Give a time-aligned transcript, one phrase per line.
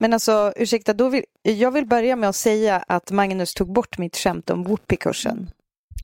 [0.00, 3.98] Men alltså, ursäkta, då vill, jag vill börja med att säga att Magnus tog bort
[3.98, 5.50] mitt skämt om whoopee-kursen.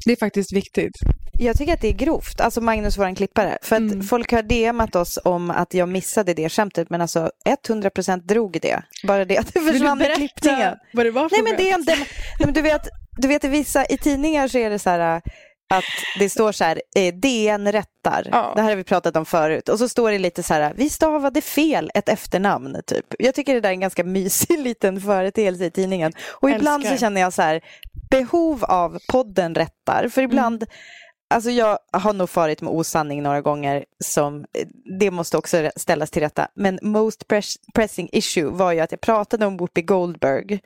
[0.06, 0.92] Det är faktiskt viktigt.
[1.38, 3.58] Jag tycker att det är grovt, alltså Magnus, våran klippare.
[3.62, 4.02] För att Mm.
[4.02, 8.82] folk har DMat oss om att jag missade det skämtet, men alltså 100% drog det.
[9.06, 10.58] Bara det att det Vill du försvann i klippningen.
[10.58, 11.98] berätta vad det var för Nej, men det är en dem-
[12.38, 15.22] Nej, men du vet, du vet i vissa, i tidningar så är det så här
[15.70, 15.84] att
[16.18, 18.28] det står så här, eh, DN rättar.
[18.32, 18.52] Ja.
[18.56, 19.68] Det här har vi pratat om förut.
[19.68, 23.06] Och så står det lite så här, vi stavade fel ett efternamn, typ.
[23.18, 26.12] Jag tycker det där är en ganska mysig liten företeelse i tidningen.
[26.30, 26.96] Och ibland Älskar.
[26.96, 27.60] så känner jag så här,
[28.10, 30.08] behov av podden rättar.
[30.08, 30.64] För ibland,
[31.34, 34.66] alltså jag har nog farit med osanning några gånger som, eh,
[35.00, 36.48] det måste också ställas till rätta.
[36.54, 40.60] Men most press, pressing issue var ju att jag pratade om Whoopi Goldberg,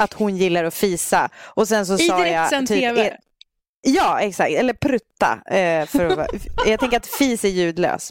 [0.00, 1.28] att hon gillar att fisa.
[1.38, 2.04] Och sen så Mm.
[2.04, 2.50] I sa jag...
[2.50, 3.16] typ, TV.
[3.82, 4.50] Ja, exakt.
[4.50, 5.56] Eller prutta.
[5.56, 6.26] Eh, för
[6.66, 8.10] jag tänker att fis är ljudlös.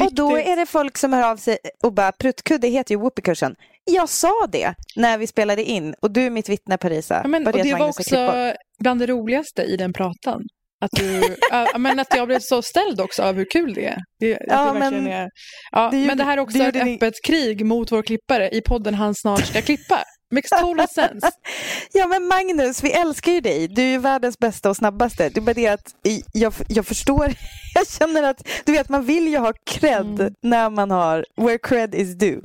[0.00, 3.54] Och då är det folk som hör av sig och bara, pruttkudde heter ju whoopee-kursen.
[3.84, 7.20] Jag sa det när vi spelade in och du är mitt vittne Parisa.
[7.22, 10.42] Ja, men, och det var också bland det roligaste i den pratan.
[10.80, 13.98] Att, du, ja, men att jag blev så ställd också av hur kul det är.
[14.20, 15.28] Det, Ja, det men är
[15.72, 18.94] ja, det men det här är också ett öppet krig mot vår klippare i podden
[18.94, 20.04] Han snart ska klippa.
[20.30, 21.30] Makes total sense.
[21.92, 23.68] Ja men Magnus, vi älskar ju dig.
[23.68, 25.28] Du är världens bästa och snabbaste.
[25.28, 25.94] Det är bara det att
[26.32, 27.34] jag, jag förstår,
[27.74, 30.34] jag känner att du vet man vill ju ha cred Mm.
[30.40, 32.40] när man har where cred is due.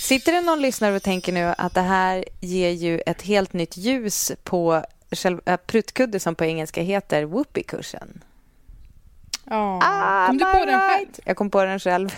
[0.00, 3.76] Sitter det någon lyssnare och tänker nu att det här ger ju ett helt nytt
[3.76, 8.20] ljus på själva pruttkudde som på engelska heter whoopee-kursen?
[9.46, 9.80] Ja.
[9.82, 11.06] Ah, Kom du på den själv?
[11.24, 12.14] Jag kom på den själv.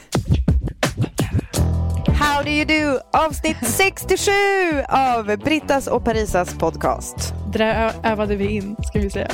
[2.19, 3.01] How do you do?
[3.13, 4.33] Avsnitt 67
[4.89, 7.35] av Brittas och Parisas podcast.
[7.53, 9.29] Det där övade vi in, ska vi säga.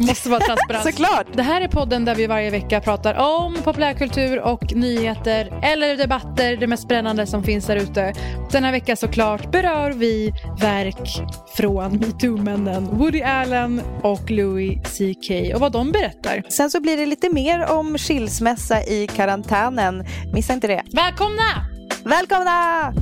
[0.00, 0.84] Måste vara transparent.
[0.96, 1.26] Såklart.
[1.32, 6.56] Det här är podden där vi varje vecka pratar om populärkultur och nyheter eller debatter,
[6.56, 8.14] det mest spännande som finns där ute.
[8.52, 11.22] Denna vecka såklart berör vi verk
[11.56, 16.42] från metoo-männen Woody Allen och Louis CK och vad de berättar.
[16.48, 20.04] Sen så blir det lite mer om skilsmässa i karantänen.
[20.32, 20.82] Missa inte det.
[20.92, 21.77] Välkomna!
[22.04, 22.92] Välkomna!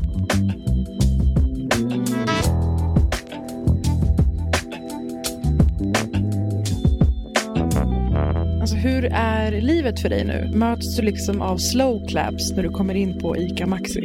[8.61, 10.51] Alltså hur är livet för dig nu?
[10.55, 14.01] Möts du liksom av slow claps när du kommer in på ICA Maxi?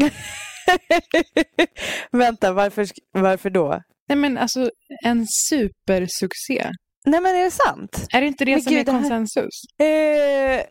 [2.12, 3.82] Vänta, varför, varför då?
[4.08, 4.70] Nej men alltså
[5.04, 6.70] en supersuccé.
[7.06, 8.06] Nej men är det sant?
[8.12, 9.62] Är det inte det Men som gud, är det här- konsensus?
[9.80, 10.64] Eh,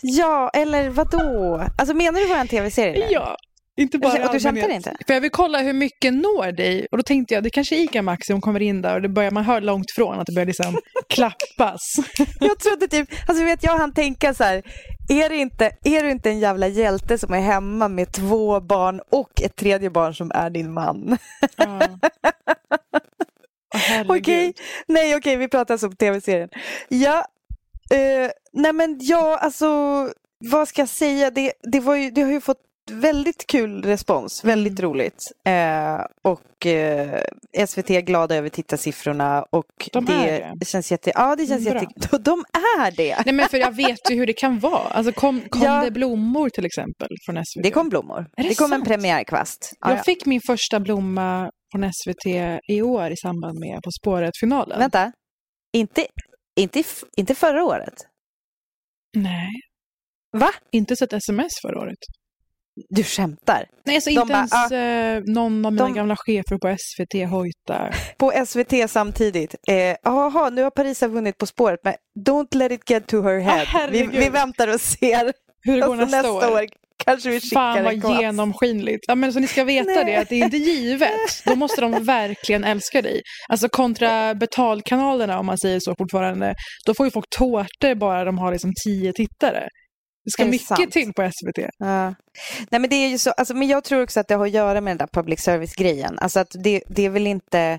[0.00, 1.64] ja, eller vad då?
[1.78, 3.12] Alltså menar du våran tv-serie nu?
[3.12, 3.36] Ja,
[3.80, 4.96] inte bara Och du skämtar inte?
[5.06, 6.86] För jag vill kolla hur mycket når dig.
[6.90, 9.08] Och då tänkte jag, det kanske är ICA Maxi, hon kommer in där och det
[9.08, 10.78] börjar, man hör långt från att det börjar liksom
[11.08, 11.80] klappas.
[12.40, 14.62] Jag trodde typ, alltså vet jag han tänka så här,
[15.08, 19.00] är, det inte, är du inte en jävla hjälte som är hemma med två barn
[19.10, 21.18] och ett tredje barn som är din man?
[21.56, 21.80] Ja.
[23.74, 24.10] Herregud.
[24.22, 24.52] Okej,
[24.88, 26.48] nej okej, vi pratar alltså om tv-serien.
[26.88, 27.24] Ja,
[27.90, 29.68] eh, nej men ja, alltså
[30.50, 32.58] vad ska jag säga, det, det, var ju, det har ju fått
[32.90, 35.24] väldigt kul respons, väldigt roligt.
[35.46, 37.20] Eh, och eh,
[37.66, 40.66] SVT är glada över tittarsiffrorna och De det, det.
[40.66, 41.74] känns jätte, ja det känns Bra.
[41.74, 42.44] jätte, de
[42.82, 43.16] är det.
[43.26, 44.88] Nej men för jag vet ju hur det kan vara.
[44.88, 45.84] Alltså kom, kom Ja.
[45.84, 47.62] det blommor till exempel från SVT?
[47.62, 48.26] Det kom blommor.
[48.36, 48.88] Är det det kom en sant?
[48.88, 49.72] premiärkvast.
[49.80, 50.02] Ja, Jag ja.
[50.02, 52.26] fick min första blomma från SVT
[52.68, 54.78] i år i samband med På spåret-finalen.
[54.78, 55.12] Vänta,
[55.72, 56.06] inte,
[56.56, 56.82] inte,
[57.16, 57.94] inte förra året?
[59.16, 59.48] Nej,
[60.32, 60.50] Va?
[60.72, 61.98] inte sett sms förra året.
[62.88, 63.66] du skämtar.
[63.84, 67.94] Nej, alltså inte bara, ens eh, någon av mina de- gamla chefer på SVT hojtar.
[68.18, 69.54] På SVT samtidigt.
[69.68, 71.94] Eh, Jaha, nu har Parisa vunnit På spåret, men
[72.26, 73.58] don't let it get to her head.
[73.58, 74.10] vi, herregud.
[74.14, 75.32] vi väntar och ser.
[75.62, 76.66] Hur det går Och så nästa, år.
[77.04, 78.20] Kanske vi skickar Fan en vad klass.
[78.20, 79.04] genomskinligt.
[79.08, 80.04] Ja, men så ni ska veta Nej.
[80.04, 81.10] det, att det är inte givet.
[81.44, 83.22] Då måste de verkligen älska dig.
[83.48, 86.54] Alltså kontra betalkanalerna om man säger så fortfarande.
[86.86, 89.68] Då får ju folk tårtor bara de har liksom tio tittare.
[90.24, 90.92] Det ska det mycket sant?
[90.92, 91.64] till på SVT.
[91.78, 92.14] Ja.
[92.70, 94.52] Nej men det är ju så, alltså, men jag tror också att det har att
[94.52, 96.18] göra med den där public service-grejen.
[96.18, 97.78] Alltså att det, det är väl inte,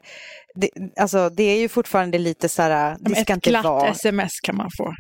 [0.56, 0.70] det,
[1.00, 3.90] alltså det är ju fortfarande lite så här, det Men ska ett glatt vara.
[3.90, 4.94] sms kan man få.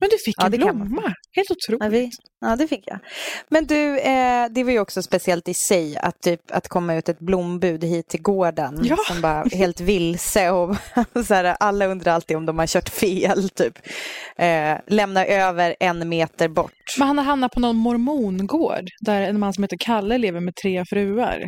[0.00, 1.14] Men du fick Ja, en blomma.
[1.36, 1.82] Helt otroligt.
[1.84, 2.10] Ja, vi,
[2.40, 2.98] ja, det fick jag.
[3.48, 7.08] Men du, eh, det var ju också speciellt i sig att, typ, att komma ut
[7.08, 8.96] ett blombud hit till gården Ja.
[9.08, 10.76] som bara helt vilse och
[11.26, 13.78] så här, alla undrar alltid om de har kört fel, typ.
[14.38, 16.72] Eh, lämna över en meter bort.
[16.98, 20.54] Men han har hamnat på någon mormongård där en man som heter Kalle lever med
[20.62, 21.42] tre fruar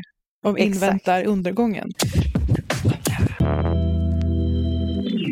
[0.45, 0.75] och Exakt.
[0.75, 1.89] inväntar undergången.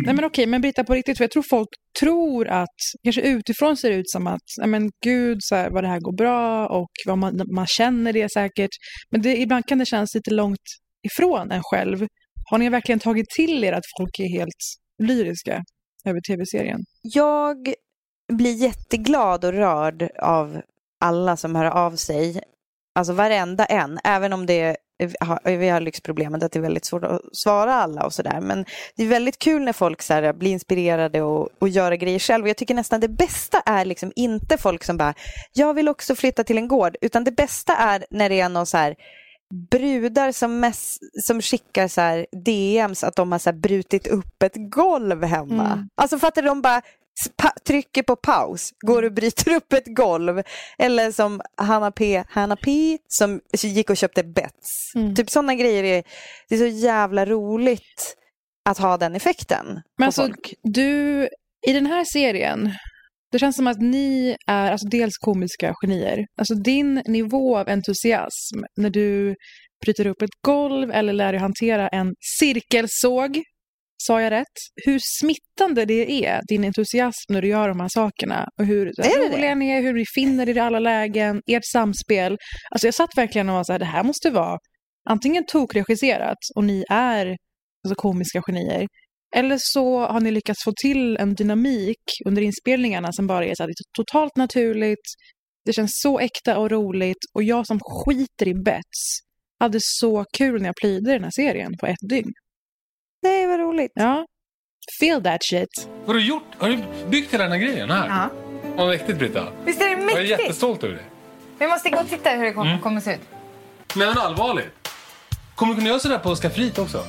[0.06, 1.68] Nej men okej, men Britta på riktigt, för jag tror folk
[2.00, 5.84] tror att, kanske utifrån ser det ut som att, nej men gud, så här, vad
[5.84, 8.70] det här går bra och vad man, man känner det säkert.
[9.10, 10.66] Men det, ibland kan det kännas lite långt
[11.02, 12.06] ifrån en själv.
[12.50, 14.62] Har ni verkligen tagit till er att folk är helt
[15.02, 15.64] lyriska
[16.04, 16.80] över tv-serien?
[17.02, 17.74] Jag
[18.32, 20.60] blir jätteglad och rörd av
[21.00, 22.40] alla som hör av sig.
[22.94, 24.76] Alltså varenda en, även om det
[25.44, 28.40] vi har lyxproblemet att det är väldigt svårt att svara alla och sådär.
[28.40, 28.64] Men
[28.96, 32.44] det är väldigt kul när folk så här, blir inspirerade och, och gör grejer själv.
[32.44, 35.14] Och jag tycker nästan det bästa är liksom inte folk som bara,
[35.52, 36.96] jag vill också flytta till en gård.
[37.00, 38.96] Utan det bästa är när det är någon så här
[39.70, 45.24] brudar som, mess, som skickar så DMs att de har så brutit upp ett golv
[45.24, 45.72] hemma.
[45.72, 45.88] Mm.
[45.94, 46.82] Alltså fattar du, de bara
[47.66, 50.42] trycker på paus, går och bryter upp ett golv.
[50.78, 54.94] Eller som Hanna P, Hanna P som gick och köpte bets.
[54.94, 55.14] Mm.
[55.14, 56.02] Typ sådana grejer, är,
[56.48, 58.16] det är så jävla roligt
[58.68, 60.54] att ha den effekten Men alltså, folk.
[60.62, 61.22] du,
[61.66, 62.72] i den här serien,
[63.32, 66.26] det känns som att ni är alltså, dels komiska genier.
[66.38, 69.34] Alltså din nivå av entusiasm när du
[69.84, 73.42] bryter upp ett golv eller lär dig hantera en cirkelsåg,
[73.96, 74.56] sa jag rätt?
[74.86, 78.48] Hur smittande det är, din entusiasm när du gör de här sakerna.
[78.58, 82.36] Och hur Är roliga ni är, hur ni finner er i alla lägen, ert samspel.
[82.70, 84.58] Alltså jag satt verkligen och var så här, det här måste vara
[85.10, 88.86] antingen tokregisserat och ni är alltså, komiska genier.
[89.36, 93.62] Eller så har ni lyckats få till en dynamik under inspelningarna som bara är så
[93.62, 95.06] här, totalt naturligt.
[95.64, 99.26] Det känns så äkta och roligt och jag som skiter i bets
[99.60, 102.32] hade så kul när jag plöjde den här serien på ett dygn.
[103.22, 103.92] Nej, vad roligt.
[103.94, 104.26] Ja,
[105.00, 105.88] feel that shit.
[105.98, 106.42] Vad har du gjort?
[106.58, 108.08] Har du byggt hela den här grejen här?
[108.08, 108.28] Ja.
[108.76, 109.46] Vad mäktigt Britta.
[109.64, 110.30] Visst är det Jag är mäktigt?
[110.30, 111.02] jättestolt över det.
[111.58, 113.20] Vi måste gå och titta hur det kommer, kommer se ut.
[113.96, 114.88] Nej men allvarligt.
[115.54, 117.04] Kommer du kunna göra sådär på skafferiet också?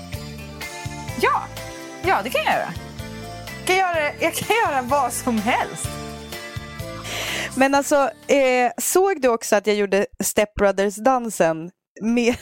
[1.22, 1.44] Ja,
[2.06, 2.70] ja det kan jag göra.
[3.58, 5.88] Jag kan göra, jag kan göra vad som helst.
[7.58, 7.96] Men alltså,
[8.28, 11.72] eh, såg du också att jag gjorde Step Brothers-dansen
[12.02, 12.40] mer,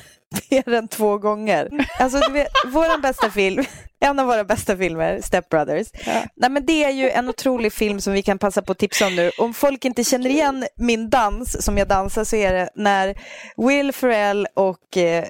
[0.50, 1.70] mer än två gånger?
[2.00, 3.64] Alltså, du vet, bästa film,
[4.00, 5.88] en av våra bästa filmer, Step Brothers.
[6.36, 9.08] Nej, men det är ju en otrolig film som vi kan passa på att tipsa
[9.08, 9.32] om nu.
[9.38, 13.16] Om folk inte känner igen min dans som jag dansar så är det när
[13.58, 15.26] Will Ferrell och eh,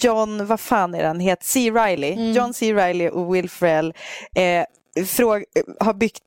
[0.00, 1.70] John, vad fan är han, heter C.
[1.70, 2.74] Reilly, John C.
[2.74, 3.94] Reilly och Will Ferrell
[4.34, 4.64] eh,
[5.06, 5.44] fråg,
[5.80, 6.22] har byggt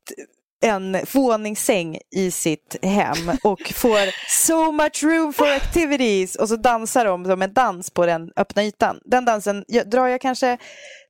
[0.66, 4.00] en våningssäng i sitt hem och får
[4.46, 8.64] so much room for activities och så dansar de som en dans på den öppna
[8.64, 9.00] ytan.
[9.06, 10.58] Den dansen jag, drar jag kanske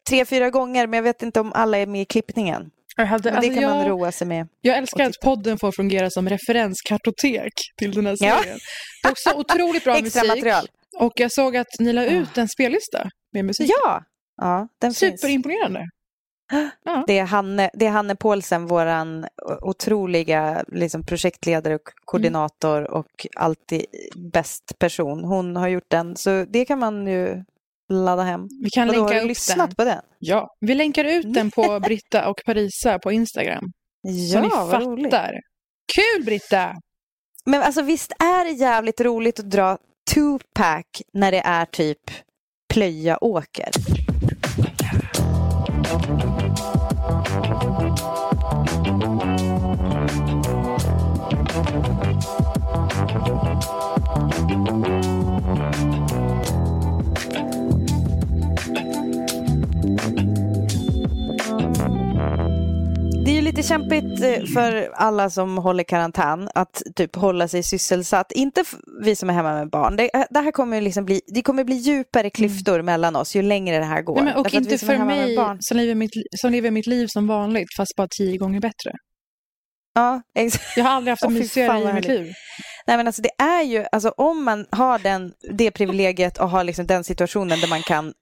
[0.10, 2.70] tre, fyra gånger men jag vet inte om alla är med i klippningen.
[2.98, 4.48] Hade, Men det alltså, kan man jag, roa sig med.
[4.62, 8.38] jag älskar att podden får fungera som referenskartotek till den här Ja.
[8.42, 8.60] serien.
[9.08, 10.30] Är också otroligt bra Extra musik.
[10.36, 10.68] material.
[11.00, 13.72] Och jag såg att ni la ut en spellista med musik.
[13.84, 14.02] Ja,
[14.38, 15.22] ja den finns.
[17.08, 19.26] Det är Hanne, det är Hanne Paulsen, våran
[19.62, 23.86] otroliga liksom, projektledare och koordinator och alltid
[24.16, 25.24] bäst person.
[25.24, 27.44] Hon har gjort den, så det kan man ju
[27.94, 28.48] ladda hem.
[28.64, 29.76] Vi kan Vadå, har länka du lyssnat den.
[29.76, 30.02] på den?
[30.20, 33.64] Ja, vi länkar ut den på Britta och Parisa på Instagram.
[34.08, 35.06] Så Ja, ni vad roligt.
[35.14, 35.34] fattar.
[35.96, 36.76] Kul Britta!
[37.46, 39.78] Men alltså visst är det jävligt roligt att dra
[40.16, 42.00] two-pack när det är typ
[42.74, 43.70] plöja åker?
[63.28, 67.64] Det är ju lite kämpigt eh, för alla som håller karantän att typ hålla sig
[67.64, 68.32] sysselsatt.
[68.32, 68.64] Inte
[69.04, 69.96] vi som är hemma med barn.
[69.96, 73.42] Det, eh, det här kommer liksom bli, det kommer bli djupare klyftor mellan oss ju
[73.42, 74.16] längre det här går.
[74.16, 77.28] Nej, men, och inte för mig barn- som lever, mitt, som lever mitt liv som
[77.28, 78.92] vanligt fast bara tio gånger bättre.
[79.96, 80.78] Ja, exakt.
[80.78, 82.34] Jag har aldrig haft fy mysigare i mitt liv.
[82.88, 86.64] Nej men alltså det är ju, alltså om man har den, det privilegiet och har
[86.64, 88.14] liksom den situationen där man kan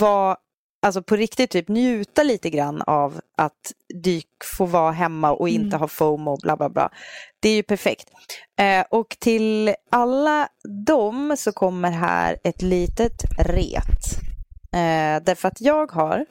[0.00, 0.36] vara,
[0.82, 3.72] alltså på riktigt typ njuta lite grann av att
[4.04, 4.26] dyk
[4.58, 5.80] få vara hemma och inte Mm.
[5.80, 6.90] ha FOMO bla bla bla.
[7.40, 8.08] Det är ju perfekt.
[8.58, 10.48] Eh, och till alla
[10.86, 14.18] dem så kommer här ett litet ret.
[14.72, 16.26] Eh, därför att jag har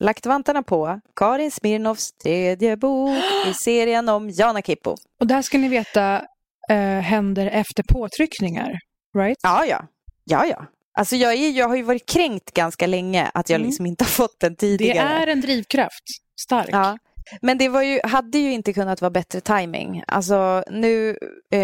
[0.00, 4.94] lagt vantarna på Karin Smirnoffs tredje bok i serien om Jana Kippo.
[5.20, 6.22] Och det här ska ni veta
[6.70, 8.78] eh, händer efter påtryckningar.
[9.18, 9.38] Right?
[9.42, 9.84] Ja, ja.
[10.24, 10.66] Ja, ja.
[10.98, 13.66] Alltså jag, är, jag har ju varit kränkt ganska länge att jag Mm.
[13.68, 15.08] liksom inte har fått den Det tidigare.
[15.08, 16.02] är en drivkraft.
[16.40, 16.68] Stark.
[16.72, 16.98] Ja.
[17.42, 20.02] Men det var ju, hade ju inte kunnat vara bättre timing.
[20.06, 21.18] Alltså nu,
[21.52, 21.60] eh,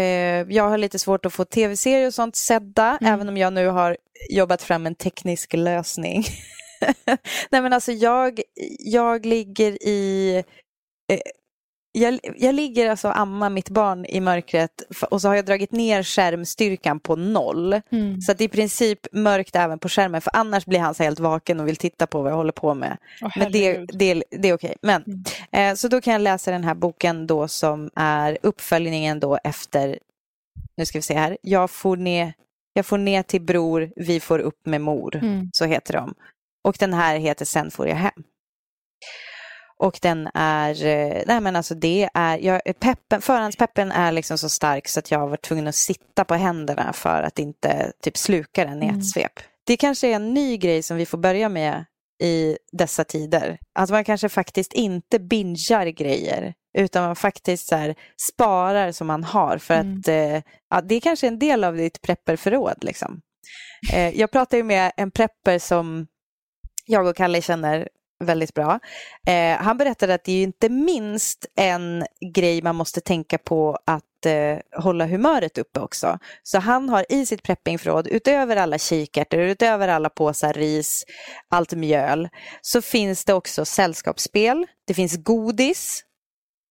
[0.55, 3.13] jag har lite svårt att få tv-serier och sånt sedda, Mm.
[3.13, 3.97] även om jag nu har
[4.29, 6.23] jobbat fram en teknisk lösning.
[7.51, 8.39] Nej men alltså jag,
[8.79, 10.35] jag ligger i,
[11.11, 11.19] eh,
[11.99, 14.71] jag, jag ligger alltså och ammar mitt barn i mörkret
[15.09, 17.81] och så har jag dragit ner skärmstyrkan på noll.
[17.91, 18.21] Mm.
[18.21, 21.03] Så att det är i princip mörkt även på skärmen för annars blir han så
[21.03, 22.97] helt vaken och vill titta på vad jag håller på med.
[23.21, 24.75] Åh, Men det, det, det är okej.
[24.81, 25.71] Men, Mm.
[25.71, 29.99] eh, så då kan jag läsa den här boken då som är uppföljningen då efter,
[30.77, 32.33] nu ska vi se här, jag får ner,
[32.73, 35.15] jag får ner till bror, vi får upp med mor.
[35.15, 35.49] Mm.
[35.53, 36.13] Så heter de.
[36.63, 38.23] Och den här heter Sen får jag hem.
[39.79, 44.49] Och den är, eh, nej men alltså det är, jag, peppen, förhandspeppen är liksom så
[44.49, 48.65] stark så att jag varit tvungen att sitta på händerna för att inte typ sluka
[48.65, 48.99] den i Mm.
[48.99, 49.31] ett svep.
[49.65, 51.85] Det kanske är en ny grej som vi får börja med
[52.23, 53.57] i dessa tider.
[53.79, 57.95] Att man kanske faktiskt inte bingar grejer utan man faktiskt så här
[58.33, 59.99] sparar som man har för Mm.
[59.99, 62.83] att eh, ja, det är kanske en del av ditt prepperförråd.
[62.83, 63.21] Liksom.
[63.93, 66.07] Eh, jag pratade ju med en prepper som
[66.85, 67.89] jag och Kalle känner
[68.23, 68.79] väldigt bra.
[69.27, 73.79] Eh, han berättade att det är ju inte minst en grej man måste tänka på
[73.85, 76.19] att eh, hålla humöret uppe också.
[76.43, 81.05] Så han har i sitt preppingförråd, utöver alla kikärtor, utöver alla påsar ris,
[81.49, 82.29] allt mjöl,
[82.61, 86.03] så finns det också sällskapsspel, det finns godis,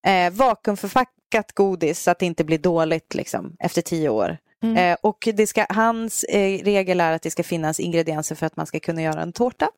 [0.07, 4.39] eh, vakuumförpackat godis så att det inte blir dåligt liksom, efter tio år.
[4.63, 4.77] Mm.
[4.77, 8.57] Eh, och det ska, hans eh, regel är att det ska finnas ingredienser för att
[8.57, 9.69] man ska kunna göra en tårta.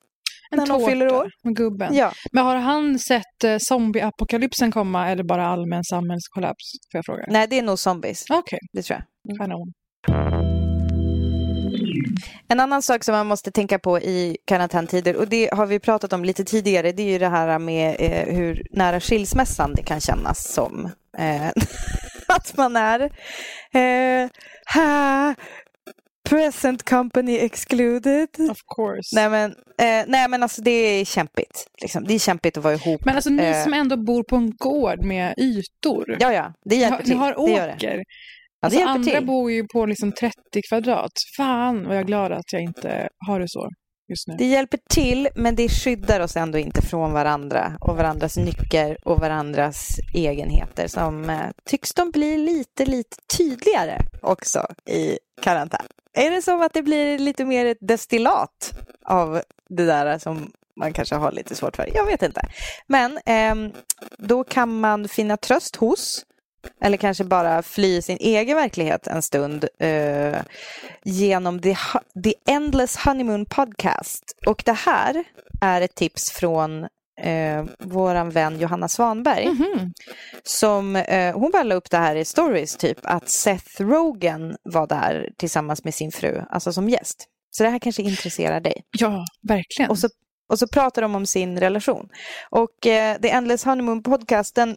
[0.51, 1.31] En när någon tårta fyller år.
[1.45, 1.95] med gubben.
[1.95, 2.13] Ja.
[2.33, 6.65] Men har han sett eh, zombieapokalypsen komma eller bara allmän samhällskollaps?
[6.93, 7.25] Får jag fråga?
[7.29, 8.25] Nej, det är nog zombies.
[8.31, 8.99] Okej, Det tror
[9.29, 9.39] jag.
[9.39, 9.73] kanon.
[12.49, 16.13] En annan sak som man måste tänka på i karantäntider, och det har vi pratat
[16.13, 20.01] om lite tidigare, det är ju det här med eh, hur nära skilsmässan det kan
[20.01, 20.91] kännas som.
[21.19, 21.47] Eh,
[22.29, 23.01] att man är
[23.73, 24.29] eh,
[24.75, 25.35] ha,
[26.29, 28.29] present company excluded.
[28.51, 29.17] Of course.
[29.17, 31.67] Nej men, eh, nej men alltså det är kämpigt.
[31.83, 32.05] Liksom.
[32.05, 33.05] Det är kämpigt att vara ihop.
[33.05, 36.17] Men alltså ni Eh, som ändå bor på en gård med ytor.
[36.21, 37.13] Ja, ja, det hjälper till.
[37.13, 37.75] ni har det gör det.
[37.75, 37.97] åker.
[37.97, 39.27] Ja, det alltså andra till.
[39.27, 40.35] bor ju på liksom 30
[40.69, 41.13] kvadrat.
[41.37, 43.71] Fan vad jag är glad att jag inte har det så
[44.09, 44.35] just nu.
[44.39, 49.21] Det hjälper till, men det skyddar oss ändå inte från varandra och varandras nycker och
[49.21, 55.87] varandras egenheter som eh, tycks de bli lite, lite tydligare också i karantän.
[56.17, 58.73] Är det som att det blir lite mer ett destillat
[59.05, 61.91] av det där som man kanske har lite svårt för?
[61.95, 62.41] Jag vet inte.
[62.87, 63.73] Men eh,
[64.19, 66.27] då kan man finna tröst hos
[66.81, 70.39] eller kanske bara fly sin egen verklighet en stund eh,
[71.05, 71.77] genom The,
[72.25, 74.25] The Endless Honeymoon Podcast.
[74.47, 75.25] Och det här
[75.63, 76.87] är ett tips från
[77.21, 79.47] eh, våran vän Johanna Svanberg.
[79.47, 79.93] Mhm.
[80.43, 84.87] Som, eh, hon bara la upp det här i stories, typ att Seth Rogen var
[84.87, 87.27] där tillsammans med sin fru, alltså som gäst.
[87.51, 88.83] Så det här kanske intresserar dig.
[88.99, 89.91] Ja, verkligen.
[89.91, 90.09] Och så,
[90.49, 92.09] och så pratar de om sin relation.
[92.51, 94.77] Och eh, The Endless Honeymoon podcasten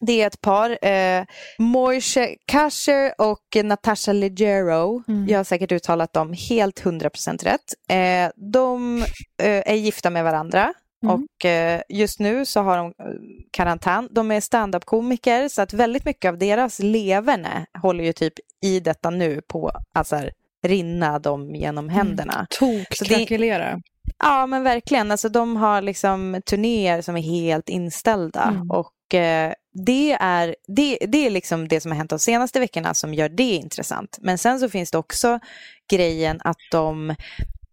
[0.00, 1.24] det är ett par, eh,
[1.58, 5.02] Moishe Kasher och Natasha Leggero.
[5.08, 5.28] Mm.
[5.28, 7.74] Jag har säkert uttalat dem helt 100% rätt.
[7.88, 9.02] Eh, de
[9.42, 11.14] eh, är gifta med varandra Mm.
[11.14, 13.04] och eh, just nu så har de eh,
[13.50, 14.08] karantän.
[14.10, 19.10] De är standup-komiker så att väldigt mycket av deras leverne håller ju typ i detta
[19.10, 20.30] nu på att så här,
[20.62, 22.46] rinna dem genom händerna.
[22.50, 23.80] Tok, Så det- krackelera.
[24.18, 25.10] Ja, men verkligen.
[25.10, 28.42] Alltså, de har liksom turnéer som är helt inställda.
[28.42, 28.70] Mm.
[28.70, 32.94] Och eh, det, är, det, det är liksom det som har hänt de senaste veckorna
[32.94, 34.18] som gör det intressant.
[34.20, 35.38] Men sen så finns det också
[35.90, 37.14] grejen att de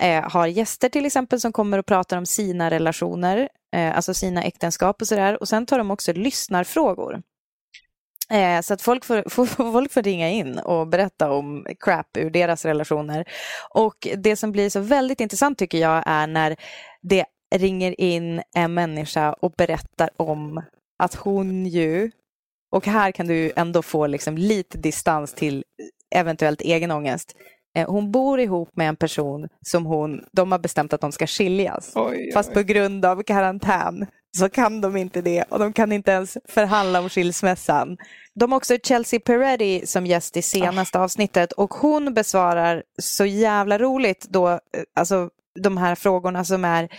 [0.01, 3.49] eh, har gäster till exempel som kommer och pratar om sina relationer.
[3.75, 5.41] eh, alltså sina äktenskap och sådär.
[5.41, 7.21] Och sen tar de också lyssnarfrågor.
[8.29, 12.29] Eh, så att folk får, får, folk får ringa in och berätta om crap ur
[12.29, 13.25] deras relationer.
[13.69, 16.55] Och det som blir så väldigt intressant tycker jag är när
[17.01, 17.25] det
[17.55, 20.63] ringer in en människa och berättar om
[21.03, 22.11] att hon ju,
[22.71, 25.63] och här kan du ändå få liksom lite distans till
[26.15, 27.35] eventuellt egen ångest.
[27.75, 31.27] Eh, hon bor ihop med en person som hon, de har bestämt att de ska
[31.27, 31.91] skiljas.
[31.95, 32.31] Oj, oj.
[32.33, 34.05] Fast på grund av karantän
[34.37, 37.97] så kan de inte det och de kan inte ens förhandla om skilsmässan.
[38.33, 43.77] De har också Chelsea Peretti som gäst i senaste avsnittet och hon besvarar så jävla
[43.77, 44.59] roligt då, eh,
[44.95, 45.29] alltså
[45.59, 46.89] de här frågorna som är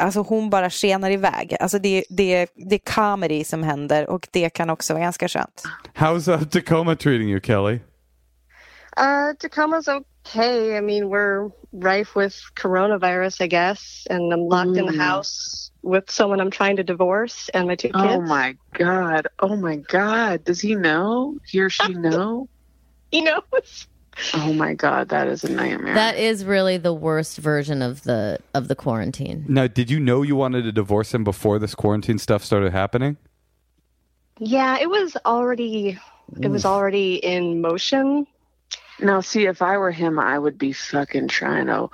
[0.00, 1.56] Alltså hon bara skenar iväg.
[1.60, 5.62] Alltså det, det, det är comedy som händer och det kan också vara ganska skönt.
[5.94, 7.74] How's uh, Tacoma treating you, Kelly?
[7.74, 10.76] Uh, Tacoma's okay.
[10.76, 14.98] I mean, we're rife with coronavirus, I guess, and I'm locked in the mm.
[14.98, 18.14] house with someone I'm trying to divorce and my two oh kids.
[18.16, 19.28] Oh my god.
[19.40, 20.44] Oh my god.
[20.44, 21.38] Does he know?
[21.46, 22.48] He or she know?
[23.10, 23.86] He knows.
[24.32, 25.94] Oh my god, that is a nightmare.
[25.94, 29.44] That is really the worst version of the of the quarantine.
[29.48, 33.16] Now, did you know you wanted to divorce him before this quarantine stuff started happening?
[34.38, 35.98] Yeah, it was already
[36.40, 38.26] it was already in motion.
[39.00, 41.88] Now, see, if I were him, I would be fucking trying to.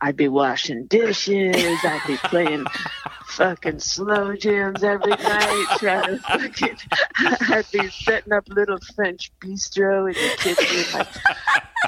[0.00, 1.56] I'd be washing dishes.
[1.84, 2.64] I'd be playing
[3.26, 5.66] fucking slow jams every night.
[5.78, 6.76] Trying to fucking.
[7.54, 10.98] I'd be setting up little French bistro in the kitchen.
[10.98, 11.08] Like,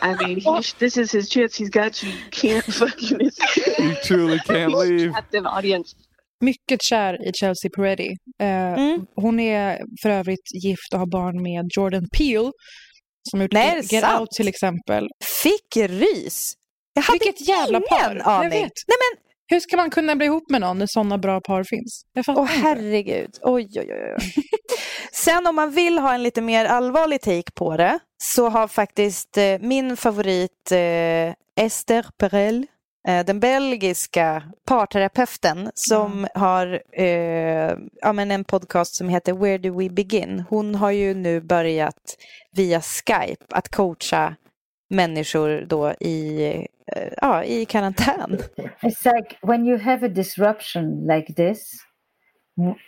[0.03, 1.57] I mean, he, this is his chance.
[1.57, 2.11] He's got you.
[2.11, 3.31] You can't fucking.
[3.79, 5.13] You truly can't leave.
[5.13, 5.95] Captive audience.
[6.41, 8.15] Mycket kär i Chelsea Peretti.
[8.41, 9.07] Eh, Mm.
[9.17, 12.51] Hon är för övrigt gift och har barn med Jordan Peele.
[13.31, 14.21] Som gjort Nej, Get sant?
[14.21, 15.09] Out till exempel.
[15.43, 16.55] Fick rys!
[16.95, 18.21] Jag hade Vilket jävla par.
[18.25, 18.51] aning.
[18.51, 22.03] Nej men, Hur ska man kunna bli ihop med någon när sådana bra par finns?
[22.29, 22.53] Åh inte.
[22.69, 23.31] herregud.
[23.43, 24.15] Oj, oj, oj.
[24.19, 24.33] oj.
[25.13, 29.37] Sen om man vill ha en lite mer allvarlig take på det så har faktiskt
[29.37, 32.67] eh, min favorit eh, Esther Perel,
[33.07, 39.91] den belgiska parterapeuten som har eh, ja, men en podcast som heter Where do we
[39.91, 40.45] begin?
[40.49, 42.17] Hon har ju nu börjat
[42.53, 44.37] via Skype att coacha
[44.91, 46.47] människor då i,
[46.97, 48.39] eh, ja, i karantän.
[48.83, 51.73] It's like when you have a disruption like this,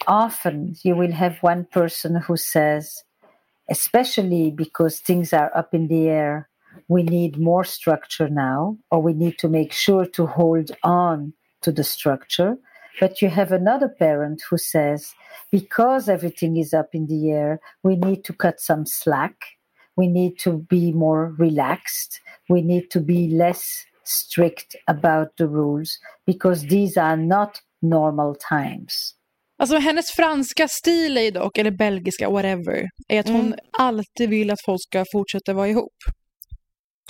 [0.06, 3.04] often you will have one person who says,
[3.70, 6.47] especially because things are up in the air,
[6.88, 11.72] we need more structure now, or we need to make sure to hold on to
[11.72, 12.56] the structure.
[13.00, 15.14] But you have another parent who says,
[15.52, 19.34] because everything is up in the air, we need to cut some slack.
[19.96, 22.20] We need to be more relaxed.
[22.48, 23.62] We need to be less
[24.04, 29.14] strict about the rules because these are not normal times.
[29.60, 33.58] Alltså hennes franska stil är dock, eller belgiska, whatever, är att hon Mm.
[33.78, 35.94] alltid vill att folk ska fortsätta vara ihop.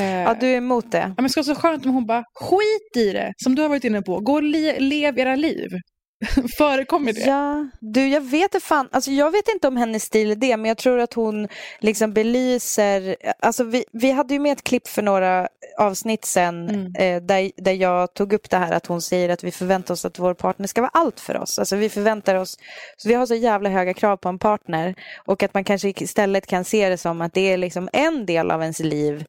[0.02, 0.98] Eh, Ja, du är emot det?
[0.98, 3.62] Ja, men det ska vara så skönt om hon bara skit i det, som du
[3.62, 4.20] har varit inne på.
[4.20, 5.68] Gå och le- lev era liv.
[6.58, 7.20] Förekommer det?
[7.20, 10.56] Ja, du jag vet inte fan, alltså jag vet inte om hennes stil är det,
[10.56, 11.48] men jag tror att hon
[11.80, 16.92] liksom belyser, alltså vi, vi hade ju med ett klipp för några avsnitt sen Mm.
[16.98, 20.04] eh, där, där jag tog upp det här att hon säger att vi förväntar oss
[20.04, 21.58] att vår partner ska vara allt för oss.
[21.58, 22.56] Alltså vi förväntar oss,
[22.96, 24.94] så vi har så jävla höga krav på en partner
[25.26, 28.50] och att man kanske istället kan se det som att det är liksom en del
[28.50, 29.24] av ens liv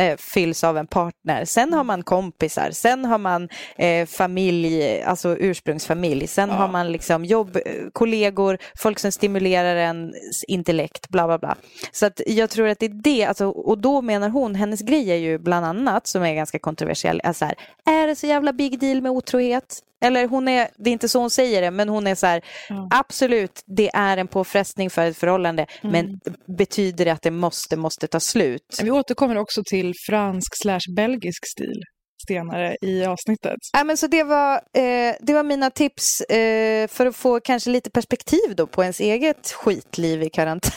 [0.00, 1.44] eh, fylls av en partner.
[1.44, 6.54] Sen har man kompisar, sen har man eh, familj, alltså ursprungsfamilj, sen Ja.
[6.54, 11.56] har man liksom jobb, eh, kollegor, folk som stimulerar ens intellekt, bla bla bla.
[11.92, 15.10] Så att jag tror att det är det, alltså, och då menar hon, hennes grej
[15.10, 17.54] är ju bland annat, som är ganska kontroversiell, är så här,
[17.86, 19.78] är det så jävla big deal med otrohet?
[20.00, 22.42] Eller hon är, det är inte så hon säger det, men hon är så här,
[22.68, 22.88] Ja.
[22.90, 25.92] absolut, det är en påfrestning för ett förhållande, Mm.
[25.92, 26.20] men
[26.56, 28.78] betyder det att det måste, måste ta slut?
[28.82, 31.82] Vi återkommer också till fransk slash belgisk stil
[32.28, 33.58] senare i avsnittet.
[33.72, 37.70] Ja, men så det, var, eh, det var mina tips eh, för att få kanske
[37.70, 40.72] lite perspektiv då på ens eget skitliv i karantän.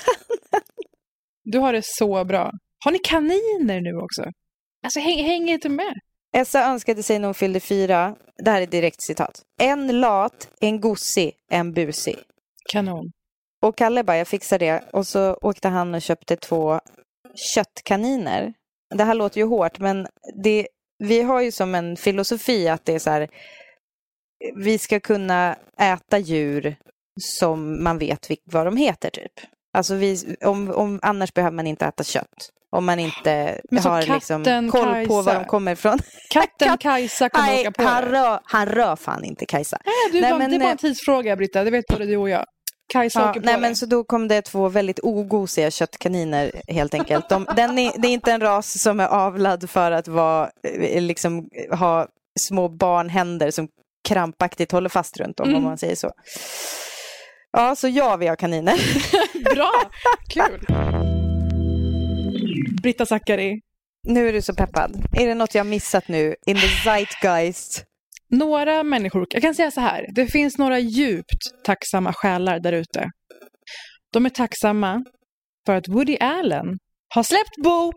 [1.43, 2.51] Du har det så bra.
[2.85, 4.23] Har ni kaniner nu också?
[4.83, 5.93] Alltså häng, häng inte med.
[6.33, 10.81] Essa önskade sig när hon fyllde fyra, det här är direkt citat, en lat, en
[10.81, 12.17] gosig, en busig.
[12.71, 13.11] Kanon.
[13.61, 14.83] Och Kalle bara, jag fixar det.
[14.93, 16.79] Och så åkte han och köpte två
[17.55, 18.53] köttkaniner.
[18.95, 20.07] Det här låter ju hårt, men
[20.43, 20.67] det,
[20.97, 23.27] vi har ju som en filosofi att det är så här,
[24.55, 26.75] vi ska kunna äta djur
[27.19, 29.31] som man vet vad de heter typ.
[29.73, 32.49] Alltså vi, om, om, annars behöver man inte äta kött.
[32.71, 35.21] Om man inte Men har katten liksom koll på Kajsa.
[35.21, 35.99] var de kommer ifrån.
[36.29, 39.77] Katten Kajsa kommer Nej, åka på han rör, han rör fan inte Kajsa.
[39.85, 41.63] Nej, du, Nej, bara, men, det är bara eh, en tidsfråga, Britta.
[41.63, 42.45] Det vet både du och jag.
[42.93, 43.61] Kajsa Ja, åker på nej, det.
[43.61, 47.29] men så då kom det två väldigt ogosiga köttkaniner helt enkelt.
[47.29, 51.01] De, den är, det är inte en ras som är avlad för att vara, eh,
[51.01, 52.07] liksom, ha
[52.39, 53.67] små barnhänder som
[54.09, 55.63] krampaktigt håller fast runt om, om Mm.
[55.63, 56.11] man säger så.
[57.51, 58.75] Ja, så ja, vi har kaniner.
[59.43, 59.91] Bra,
[60.29, 60.59] kul.
[62.81, 63.61] Britta Zackari.
[64.07, 65.05] Nu är du så peppad.
[65.13, 66.35] Är det något jag missat nu?
[66.45, 67.83] In the zeitgeist.
[68.29, 73.09] Några människor, jag kan säga så här, det finns några djupt tacksamma själar där ute.
[74.13, 75.03] De är tacksamma
[75.65, 76.77] för att Woody Allen
[77.15, 77.95] har släppt bok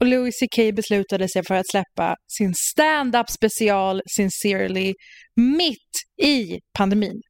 [0.00, 4.94] och Louis CK beslutade sig för att släppa sin stand-up special Sincerely
[5.36, 7.20] mitt i pandemin.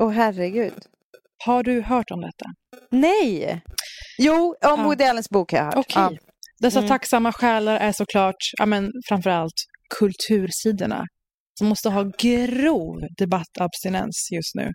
[0.00, 0.91] Åh herregud.
[1.46, 2.46] Har du hört om detta?
[2.90, 3.62] Nej!
[4.18, 4.84] Jo, om Ja.
[4.84, 5.74] Woody Allens bok har jag hört.
[5.76, 5.92] Okej.
[5.96, 6.10] Ja.
[6.60, 6.88] Dessa Mm.
[6.88, 9.54] tacksamma själar är såklart, ja men framförallt
[9.98, 11.04] kultursidorna.
[11.58, 14.70] Som måste ha grov debattabstinens just nu.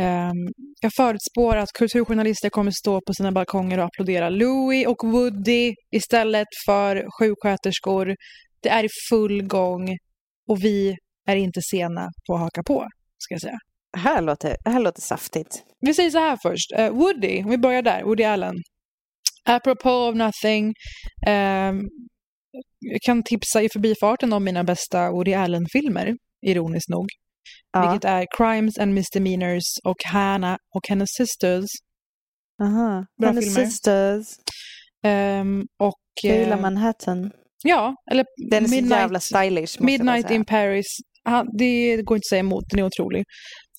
[0.00, 0.48] Ehm,
[0.80, 6.48] jag förutspår att kulturjournalister kommer stå på sina balkonger och applådera Louis och Woody istället
[6.66, 8.14] för sjuksköterskor.
[8.62, 9.96] Det är i full gång
[10.48, 10.96] och vi
[11.28, 13.58] är inte sena på att haka på, ska jag säga.
[13.96, 15.62] Här låter, här låter saftigt.
[15.80, 16.72] Vi säger så här först.
[16.76, 18.02] Eh, Woody, om vi börjar där.
[18.04, 18.54] Woody Allen.
[19.44, 20.74] Apropos of nothing.
[21.26, 21.80] ehm,
[22.78, 27.06] jag kan tipsa i förbifarten om mina bästa Woody Allen-filmer, ironiskt nog.
[27.72, 27.90] Ja.
[27.90, 31.64] Vilket är Crimes and Misdemeanors och Hannah och hennes sisters.
[32.62, 33.06] Aha.
[33.20, 33.64] Bra Hennes filmer.
[33.70, 34.26] sisters.
[35.04, 35.94] Ehm, och...
[36.22, 37.30] Gillar eh, Manhattan.
[37.64, 39.80] Ja, eller Den är så Midnight, jävla stylish.
[39.82, 40.86] Midnight in Paris.
[41.24, 43.24] Han, det går inte att säga emot, den är otrolig.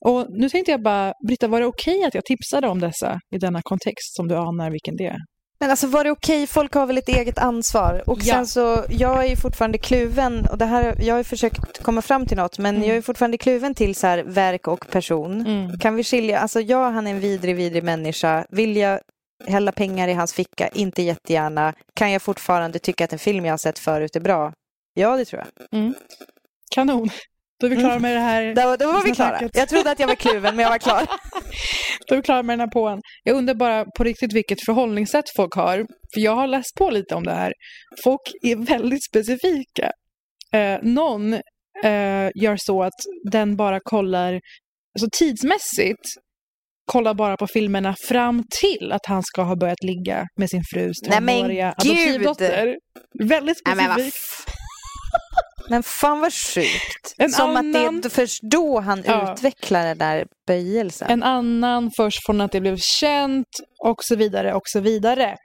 [0.06, 3.38] Och nu tänkte jag bara, Britta, var det okej att jag tipsade om dessa i
[3.38, 5.18] denna kontext som du anar vilken det är?
[5.60, 6.48] Men alltså var det okej?
[6.48, 8.04] Folk har väl ett eget ansvar.
[8.10, 8.34] Och Ja.
[8.34, 12.26] sen så, jag är ju fortfarande kluven och det här, jag har försökt komma fram
[12.26, 12.88] till något men Mm.
[12.88, 15.42] jag är fortfarande kluven till så här verk och person.
[15.48, 15.80] Mm.
[15.80, 18.46] Kan vi skilja, alltså ja han är en vidrig, vidrig människa.
[18.50, 19.00] Vill jag
[19.48, 20.68] hälla pengar i hans ficka?
[20.68, 21.74] Inte jättegärna.
[21.94, 24.54] Kan jag fortfarande tycka att en film jag har sett förut är bra?
[24.94, 25.80] Ja, det tror jag.
[25.80, 25.94] Mm.
[26.76, 27.10] Kanon.
[27.60, 28.56] Då är vi klara med det här.
[28.56, 29.30] Då, då var vi klara.
[29.38, 29.58] snacket.
[29.58, 31.02] Jag trodde att jag var kluven men jag var klar.
[32.08, 33.02] Då är vi klara med den här påan.
[33.24, 35.78] Jag undrar bara på riktigt vilket förhållningssätt folk har.
[36.14, 37.54] För jag har läst på lite om det här.
[38.04, 39.92] Folk är väldigt specifika.
[40.54, 41.34] Eh, någon
[41.84, 43.00] eh, gör så att
[43.32, 46.04] den bara kollar, alltså tidsmässigt,
[46.86, 50.98] kollar bara på filmerna fram till att han ska ha börjat ligga med sin frus
[51.00, 52.78] tonåriga adoptivdotter.
[53.24, 54.57] Väldigt specifikt.
[55.70, 57.16] Men fan vad sjukt.
[57.18, 59.34] En Som att annan- det är först då han Ja.
[59.34, 61.12] utvecklar den där böjelsen.
[61.12, 63.48] En annan först från att det blev känt
[63.86, 65.36] och så vidare och så vidare.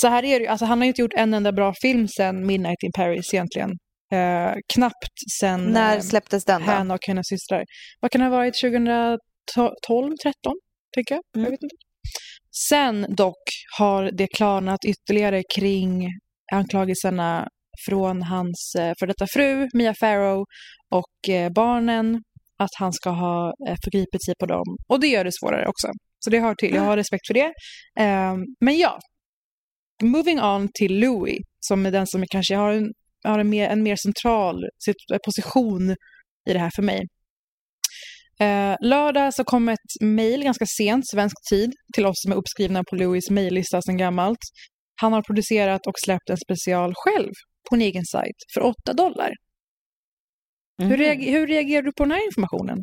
[0.00, 2.46] Så här är det ju, alltså han har inte gjort en enda bra film sedan
[2.46, 3.70] Midnight in Paris egentligen.
[4.12, 6.66] Eh, knappt sen När eh, släpptes den då?
[6.70, 7.64] Hannah och hennes systrar.
[8.00, 9.18] Vad kan det ha varit, 2012,
[10.22, 10.54] 13?
[10.94, 11.22] Tänker jag.
[11.36, 11.44] Mm.
[11.44, 11.76] jag vet inte.
[12.68, 13.42] Sen dock
[13.78, 16.08] har det klarnat ytterligare kring
[16.52, 17.48] anklagelserna
[17.88, 20.44] från hans eh, för detta fru, Mia Farrow,
[20.90, 22.22] och eh, barnen,
[22.58, 24.76] att han ska ha eh, förgripit sig på dem.
[24.88, 25.88] Och det gör det svårare också.
[26.24, 27.52] Så det hör till, jag har respekt för det.
[28.00, 28.98] Eh, men ja,
[30.02, 32.92] moving on till Louis, som är den som kanske har en,
[33.24, 34.56] har en, mer, en mer central
[34.88, 35.90] sit- position
[36.50, 37.00] i det här för mig.
[38.40, 42.84] Eh, lördag så kom ett mejl ganska sent, svensk tid, till oss som är uppskrivna
[42.90, 44.38] på Louis mejllista sedan gammalt.
[45.00, 47.32] Han har producerat och släppt en special själv
[47.68, 49.32] på en egen sajt för 8 dollar.
[50.82, 52.78] Hur, reager, hur reagerar du på den här informationen?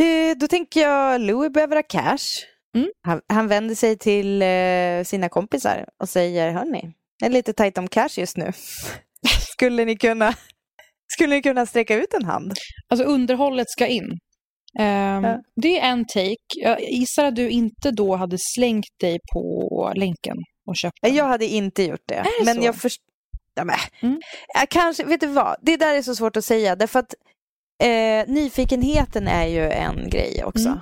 [0.00, 2.44] Eh, Då tänker jag Louis behöver ha cash.
[2.76, 2.90] Mm.
[3.02, 7.78] Han, han vänder sig till eh, sina kompisar och säger, hörni, det är lite tajt
[7.78, 8.52] om cash just nu.
[9.52, 10.34] skulle, ni kunna,
[11.06, 12.52] skulle ni kunna sträcka ut en hand?
[12.88, 14.18] Alltså underhållet ska in.
[14.78, 15.42] Ehm, Ja.
[15.62, 16.36] Det är en take.
[16.56, 21.14] Jag gissar att du inte då hade slängt dig på länken och köpt den.
[21.14, 22.14] Jag hade inte gjort det.
[22.38, 22.62] det men så?
[22.62, 23.04] jag förstår...
[23.54, 23.64] Ja.
[24.02, 24.20] Mm.
[24.54, 25.56] Jag kanske, vet du vad?
[25.62, 26.76] Det där är så svårt att säga.
[26.76, 27.14] Därför att
[27.82, 30.68] eh, nyfikenheten är ju en grej också.
[30.68, 30.78] Mm.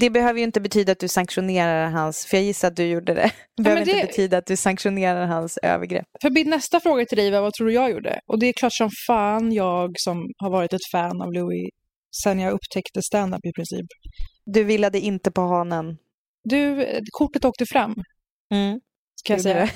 [0.00, 3.14] Det behöver ju inte betyda att du sanktionerar hans, för jag gissar att du gjorde
[3.14, 3.30] det.
[3.56, 6.06] Det behöver men det- inte betyda att du sanktionerar hans övergrepp.
[6.22, 8.20] För min nästa fråga till dig var vad tror du jag gjorde?
[8.26, 11.70] Och det är klart som fan jag som har varit ett fan av Louis
[12.24, 13.86] sen jag upptäckte stand-up i princip.
[14.44, 15.96] Du villade inte på hanen.
[16.44, 17.94] Du, eh, kortet åkte fram,
[18.54, 18.80] Mm.
[19.24, 19.70] Kan jag säga.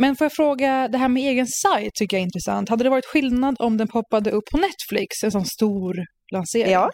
[0.00, 2.68] Men får jag fråga, det här med egen sajt tycker jag är intressant.
[2.68, 5.96] Hade det varit skillnad om den poppade upp på Netflix, en sån stor
[6.32, 6.72] lansering?
[6.72, 6.90] Ja,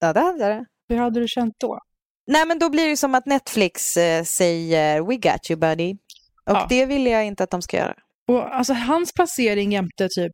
[0.00, 0.64] ja det hade det.
[0.88, 1.78] Hur hade du känt då?
[2.26, 5.92] Nej men då blir det som att Netflix eh, säger We got you buddy.
[6.50, 6.66] Och Ja.
[6.68, 7.94] det vill jag inte att de ska göra.
[8.28, 10.32] Och alltså hans placering jämte typ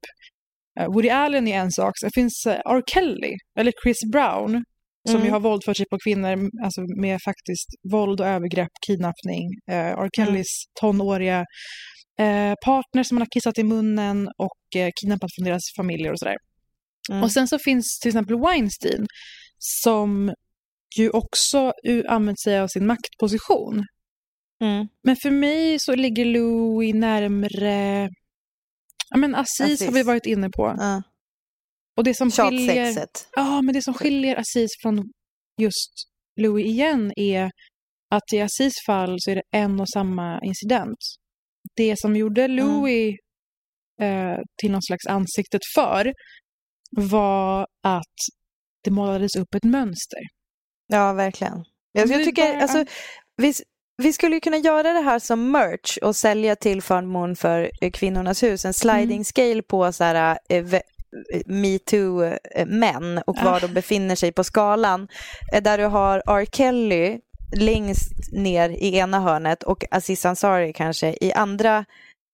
[0.80, 1.98] eh, Woody Allen är en sak.
[1.98, 2.82] Sen finns eh, R.
[2.86, 4.64] Kelly, eller Chris Brown,
[5.08, 5.26] som Mm.
[5.26, 9.44] ju har våldfört sig på kvinnor alltså med faktiskt våld och övergrepp, kidnappning.
[9.70, 10.08] Eh, R.
[10.16, 10.46] Kellys
[10.80, 11.44] tonåriga
[12.20, 16.18] eh, partner som han har kissat i munnen och eh, kidnappat från deras familjer och
[16.18, 16.36] sådär.
[17.10, 17.22] Mm.
[17.22, 19.06] Och sen så finns till exempel Weinstein
[19.58, 20.34] som
[20.98, 21.72] ju också
[22.08, 23.84] använt sig av sin maktposition.
[24.62, 24.86] Mm.
[25.02, 28.08] Men för mig så ligger Louis närmre...
[29.10, 29.86] Ja, men Aziz, Aziz.
[29.86, 30.74] har vi varit inne på.
[30.78, 31.02] Ja.
[31.98, 33.06] Och det som skiljer...
[33.36, 35.04] Ja, men det som skiljer Aziz från
[35.60, 35.92] just
[36.40, 37.50] Louis igen är
[38.14, 40.98] att i Aziz fall så är det en och samma incident.
[41.76, 43.14] Det som gjorde Louis
[44.02, 46.12] eh, till någon slags ansiktet för
[46.96, 48.16] var att
[48.84, 50.20] det målades upp ett mönster.
[50.86, 51.64] Ja, verkligen.
[51.92, 52.84] Jag, jag tycker, bara- alltså,
[53.36, 53.54] vi,
[54.02, 58.42] vi skulle kunna göra det här som merch och sälja till förmån för eh, Kvinnornas
[58.42, 58.64] hus.
[58.64, 59.24] En sliding Mm.
[59.24, 60.64] scale på så här, eh,
[61.46, 63.60] metoo-män och var Ah.
[63.60, 65.08] de befinner sig på skalan.
[65.52, 66.46] Eh, Där du har R.
[66.52, 67.18] Kelly
[67.56, 71.84] längst ner i ena hörnet och Aziz Ansari kanske i andra,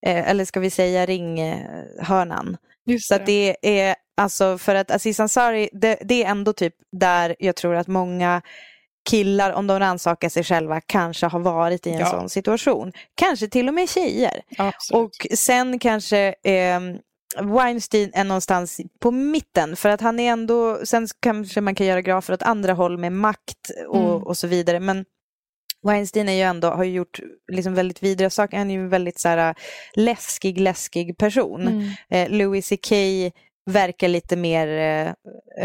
[0.07, 2.57] eh, eller ska vi säga ringhörnan.
[2.87, 6.75] Just Så att det är alltså för att Aziz Ansari, det, det är ändå typ
[6.93, 8.43] där jag tror att många
[9.11, 12.07] killar, om de rannsakar sig själva, kanske har varit i en Ja.
[12.11, 12.93] sån situation.
[13.15, 14.41] Kanske till och med tjejer.
[14.59, 15.05] Absolut.
[15.05, 16.81] Och sen kanske eh,
[17.43, 22.03] Weinstein är någonstans på mitten för att han är ändå, sen kanske man kan göra
[22.03, 24.23] grafer åt andra håll med makt och, Mm.
[24.23, 24.81] och så vidare.
[24.81, 25.05] Men
[25.87, 27.21] Weinstein är ju ändå, har ju gjort
[27.53, 28.59] liksom väldigt vidriga saker.
[28.59, 29.55] Han är ju en väldigt så här,
[29.95, 31.61] läskig, läskig person.
[31.69, 31.91] Mm.
[32.11, 32.93] Eh, Louis CK
[33.71, 35.09] verkar lite mer, eh,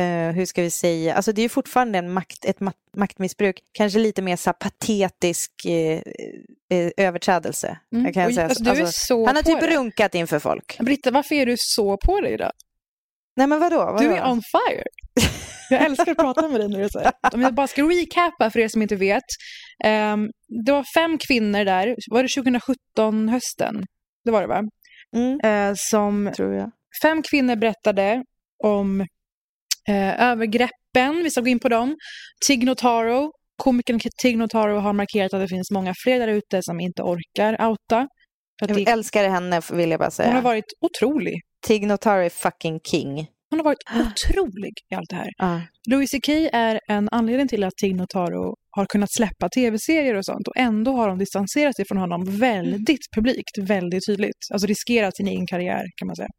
[0.03, 3.59] eh, hur ska vi säga, alltså det är ju fortfarande en makt, ett ma- maktmissbruk,
[3.71, 6.01] kanske lite mer så patetisk eh,
[6.71, 7.79] eh, överträdelse.
[7.93, 8.05] Mm.
[8.05, 8.47] Jag kan Och säga.
[8.47, 9.75] alltså, du är så han har typ det.
[9.75, 10.77] runkat inför folk.
[10.79, 12.51] Britta, varför är du så på dig idag?
[13.37, 13.77] Nej men vadå?
[13.77, 13.97] vadå?
[13.97, 14.83] Du är on fire.
[15.69, 17.11] Jag älskar att prata med dig när du här.
[17.33, 19.23] Om jag bara ska recapa för er som inte vet.
[19.83, 20.29] Ehm,
[20.65, 23.83] det var fem kvinnor där, var det 2017 hösten?
[24.25, 24.63] Det var det va?
[25.15, 26.71] Mm, Eh, som tror jag.
[27.01, 28.23] Fem kvinnor berättade
[28.63, 29.01] om
[29.89, 31.95] eh, övergreppen, vi ska gå in på dem.
[32.47, 36.79] Tig Notaro, komikern Tig Notaro har markerat att det finns många fler där ute som
[36.79, 38.07] inte orkar outa.
[38.61, 40.27] Jag det, älskar henne vill jag bara säga.
[40.27, 41.41] hon har varit otrolig.
[41.67, 43.27] Tig Notaro är fucking king.
[43.49, 45.29] Hon har varit otrolig i allt det här.
[45.37, 45.61] Ja.
[45.89, 50.47] Louis CK är en anledning till att Tig Notaro har kunnat släppa tv-serier och sånt
[50.47, 54.37] och ändå har de distanserat sig från honom väldigt publikt, väldigt tydligt.
[54.53, 56.29] Alltså riskerat sin egen karriär kan man säga.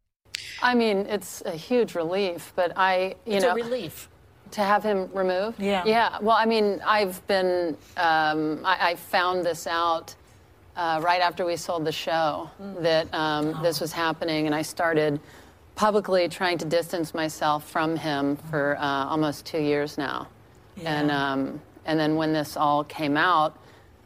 [0.61, 4.09] I mean, it's a huge relief, but I, you It's a know, relief.
[4.51, 5.59] to have him removed.
[5.59, 5.83] Yeah.
[5.85, 6.17] Yeah.
[6.21, 10.13] Well, I mean, I've been, um, I, I found this out
[10.75, 12.49] uh, right after we sold the show
[12.79, 15.19] that um, this was happening, and I started
[15.75, 20.27] publicly trying to distance myself from him for uh, almost two years now.
[20.83, 23.57] And um, and then when this all came out,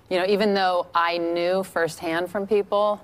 [0.10, 3.02] you know, even though I knew firsthand from people,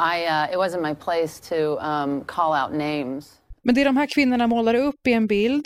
[0.00, 3.40] I uh, it wasn't my place to um, call out names.
[3.62, 5.64] Men det de här kvinnorna målar upp är en bild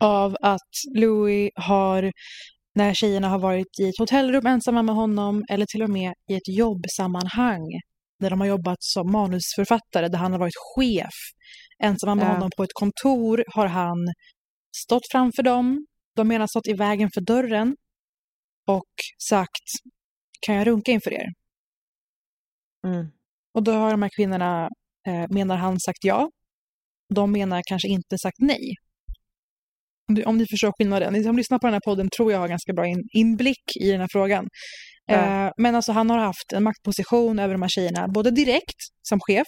[0.00, 2.12] av att Louis har,
[2.74, 6.34] när tjejerna har varit i ett hotellrum ensamma med honom eller till och med i
[6.34, 7.80] ett jobbsammanhang
[8.20, 11.14] där de har jobbat som manusförfattare, där han har varit chef.
[11.82, 12.32] Ensamma med Ja.
[12.32, 13.98] honom på ett kontor har han
[14.76, 17.76] stått framför dem, de menar stått i vägen för dörren
[18.66, 18.90] och
[19.28, 19.64] sagt
[20.40, 21.26] kan jag runka inför er?
[22.86, 23.06] Mm.
[23.54, 24.68] Och då har de här kvinnorna,
[25.06, 26.30] eh, menar han, sagt ja.
[27.14, 28.74] De menar kanske inte sagt nej.
[30.08, 31.12] Om, du, om ni förstår skillnaden.
[31.12, 33.90] Ni som lyssnar på den här podden tror jag har ganska bra in, inblick i
[33.90, 34.48] den här frågan.
[35.06, 35.46] Ja.
[35.46, 39.20] Eh, men alltså han har haft en maktposition över de här tjejerna, både direkt som
[39.20, 39.46] chef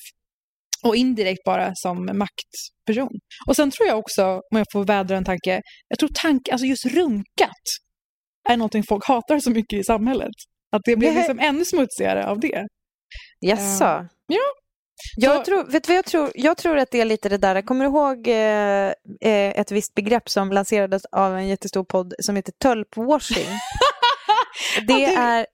[0.84, 3.18] och indirekt bara som maktperson.
[3.46, 6.66] Och sen tror jag också, om jag får vädra en tanke, jag tror tank, alltså
[6.66, 7.62] just runkat
[8.48, 10.34] är någonting folk hatar så mycket i samhället.
[10.72, 12.66] Att det blir liksom ännu smutsigare av det.
[13.40, 13.84] Jaså?
[13.84, 14.40] Eh, ja.
[15.16, 16.30] Jag, Så- tror, vet vad jag tror?
[16.34, 18.92] Jag tror att det är lite det där, kommer du ihåg eh,
[19.32, 23.46] eh, ett visst begrepp som lanserades av en jättestor podd som heter tölpwashing?
[24.86, 25.46] Det är,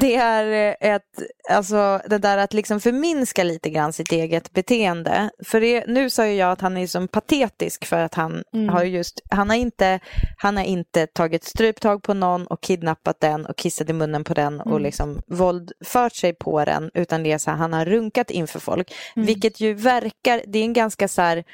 [0.00, 1.02] det är eh, ett,
[1.50, 5.30] alltså det där att liksom förminska lite grann sitt eget beteende.
[5.46, 8.68] För det, nu sa ju jag att han är som patetisk för att han Mm.
[8.68, 10.00] har just, han har inte,
[10.36, 14.34] han har inte tagit stryptag på någon och kidnappat den och kissat i munnen på
[14.34, 14.82] den och Mm.
[14.82, 18.92] liksom våldfört sig på den, utan det är så här, han har runkat inför folk.
[19.16, 19.26] Mm.
[19.26, 21.44] Vilket ju verkar, det är en ganska så här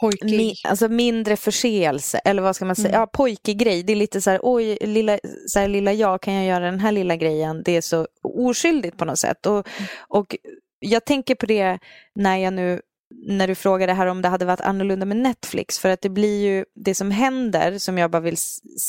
[0.00, 0.36] Pojkig.
[0.36, 2.88] Mi, alltså mindre förseelse, eller vad ska man säga?
[2.88, 3.00] Mm.
[3.00, 3.82] Ja, pojkig grej.
[3.82, 6.80] Det är lite så här, oj, lilla, så här, lilla jag, kan jag göra den
[6.80, 7.62] här lilla grejen?
[7.64, 9.46] Det är så oskyldigt på något sätt.
[9.46, 9.68] Och,
[10.08, 10.36] och
[10.78, 11.78] jag tänker på det
[12.14, 12.80] när jag nu
[13.10, 15.78] när du frågade här om det hade varit annorlunda med Netflix.
[15.78, 18.36] För att det blir ju det som händer, som jag bara vill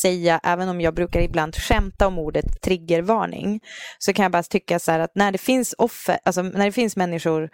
[0.02, 3.60] säga, även om jag brukar ibland skämta om ordet triggervarning,
[4.00, 6.72] så kan jag bara tycka så här att när det finns offer, alltså när det
[6.72, 7.50] finns människor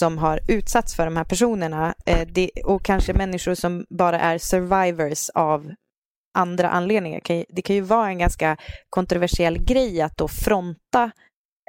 [0.00, 4.38] som har utsatts för de här personerna eh, det, och kanske människor som bara är
[4.38, 5.72] survivors av
[6.38, 7.20] andra anledningar.
[7.20, 8.56] Kan ju- Det kan ju vara en ganska
[8.90, 11.10] kontroversiell grej att då fronta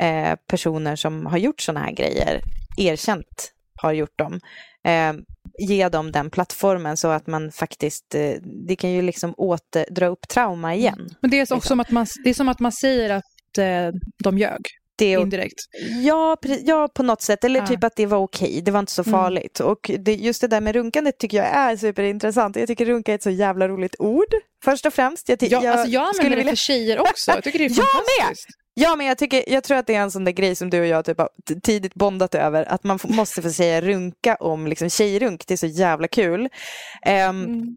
[0.01, 2.41] eh, personer som har gjort sådana här grejer,
[2.77, 4.39] erkänt har gjort dem,
[4.87, 5.13] eh,
[5.69, 8.31] ge dem den plattformen så att man faktiskt, eh,
[8.67, 11.09] det kan ju liksom åter, dra upp trauma igen.
[11.21, 13.91] Men det är också som att man, det är som att man säger att eh,
[14.23, 14.61] de ljög.
[14.97, 15.59] Det Indirekt.
[16.03, 17.43] Ja, ja, på något sätt.
[17.43, 17.67] Eller Ja.
[17.67, 18.61] typ att det var okej.
[18.65, 19.11] Det var inte så Mm.
[19.11, 19.59] farligt.
[19.59, 22.55] Och det, just det där med runkandet tycker jag är superintressant.
[22.55, 24.33] Jag tycker runka är ett så jävla roligt ord.
[24.63, 25.29] Först och främst.
[25.29, 27.31] Jag, Ja, alltså jag använder det för tjejer också.
[27.31, 27.85] Jag tycker det är Jag med!
[28.21, 28.47] fantastiskt.
[28.73, 30.79] Ja, men jag, tycker, jag tror att det är en sån där grej som du
[30.79, 31.29] och jag typ har
[31.63, 32.63] tidigt bondat över.
[32.71, 35.43] Att man måste få säga runka om liksom, tjejrunk.
[35.47, 36.49] Det är så jävla kul.
[37.05, 37.75] Ehm, Mm.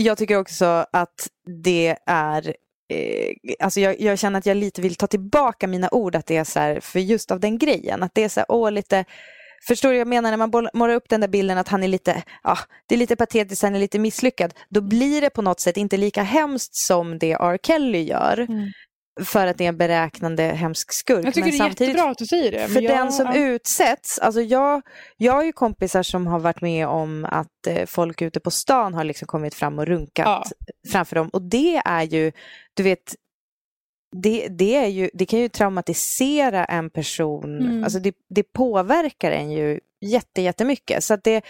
[0.00, 1.28] Jag tycker också att
[1.64, 2.54] det är
[2.88, 6.36] Eh, alltså jag, jag känner att jag lite vill ta tillbaka mina ord att det
[6.36, 9.04] är så här, för just av den grejen, att det är så här, åh lite
[9.66, 12.22] Förstår du jag menar när man målar upp den där bilden att han är lite,
[12.42, 14.54] ja, det är lite patetiskt, han är lite misslyckad.
[14.68, 17.58] Då blir det på något sätt inte lika hemskt som det R.
[17.62, 18.38] Kelly gör.
[18.38, 18.68] Mm.
[19.24, 21.26] För att det är en beräknande hemsk skurk.
[21.26, 22.68] Jag tycker Men det är samtidigt- jättebra att du säger det.
[22.68, 23.34] för jag, den som ja.
[23.36, 24.82] utsätts, alltså jag,
[25.16, 28.94] jag har ju kompisar som har varit med om att eh, folk ute på stan
[28.94, 30.52] har liksom kommit fram och runkat
[30.92, 31.28] framför dem.
[31.28, 32.32] Och det är ju,
[32.74, 33.14] du vet,
[34.22, 37.84] det, det, är ju, det kan ju traumatisera en person, Mm.
[37.84, 41.04] alltså det, det påverkar en ju jätte, jättemycket.
[41.04, 41.42] Så att det,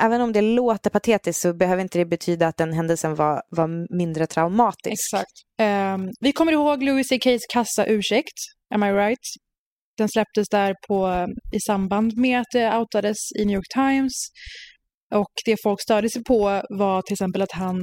[0.00, 3.96] även om det låter patetiskt så behöver inte det betyda att den händelsen var, var
[3.96, 5.14] mindre traumatisk.
[5.14, 5.32] Exakt.
[5.62, 8.38] Um, vi kommer ihåg Louis CKs kassa-ursäkt,
[8.74, 9.18] Am I right?
[9.96, 11.26] Den släpptes där på,
[11.56, 14.12] i samband med att det outades i New York Times.
[15.14, 17.76] Och det folk störde sig på var till exempel att han,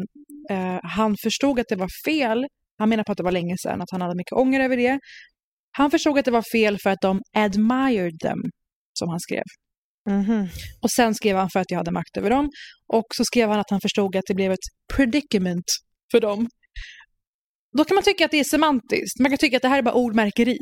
[0.51, 2.45] uh, han förstod att det var fel.
[2.77, 4.99] Han menar på att det var länge sedan, att han hade mycket ånger över det.
[5.77, 8.39] Han förstod att det var fel för att de admired them,
[8.99, 9.43] som han skrev.
[10.09, 10.47] Mhm.
[10.81, 12.49] Och sen skrev han för att jag hade makt över dem.
[12.87, 15.65] Och så skrev han att han förstod att det blev ett predicament
[16.11, 16.47] för dem.
[17.77, 19.19] Då kan man tycka att det är semantiskt.
[19.19, 20.57] Man kan tycka att det här är bara ordmärkeri.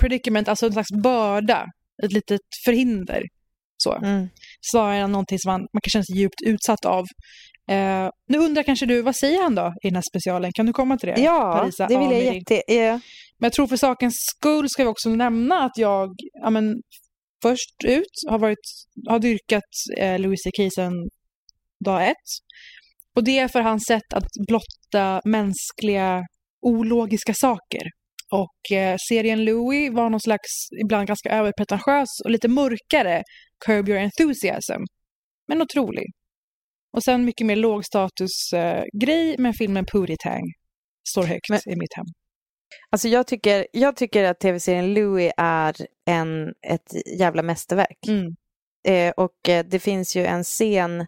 [0.00, 1.66] Predicament, alltså en slags börda.
[2.02, 3.22] Ett litet förhinder.
[3.76, 3.94] Så.
[3.94, 4.28] Mm.
[4.60, 7.04] Snarare än någonting som man, man kan känna sig djupt utsatt av.
[7.70, 10.52] Eh, nu undrar kanske du, vad säger han då i den här specialen?
[10.52, 11.20] Kan du komma till det?
[11.20, 12.62] Ja, Parisa det vill jag jätte...
[12.66, 13.00] Ja.
[13.40, 16.10] Men jag tror för sakens skull ska vi också nämna att jag
[16.42, 16.74] ja, men,
[17.42, 18.66] först ut har, varit,
[19.08, 21.08] har dyrkat eh, Louis CK sedan
[21.84, 22.28] dag ett.
[23.16, 26.22] Och det är för hans sätt att blotta mänskliga
[26.60, 27.82] ologiska saker.
[28.30, 30.50] Och eh, serien Louis var någon slags,
[30.84, 33.22] ibland ganska överpretentiös och lite mörkare
[33.66, 34.82] Curb Your Enthusiasm.
[35.48, 36.06] Men otrolig.
[36.96, 40.52] Och sen mycket mer lågstatusgrej eh, grej, men filmen Pootie Tang
[41.08, 42.06] står högt i mitt hem.
[42.90, 45.76] Alltså jag tycker, jag tycker att tv-serien Louis är
[46.06, 47.98] en, ett jävla mästerverk.
[48.08, 48.36] Mm.
[48.88, 51.06] Eh, och eh, det finns ju en scen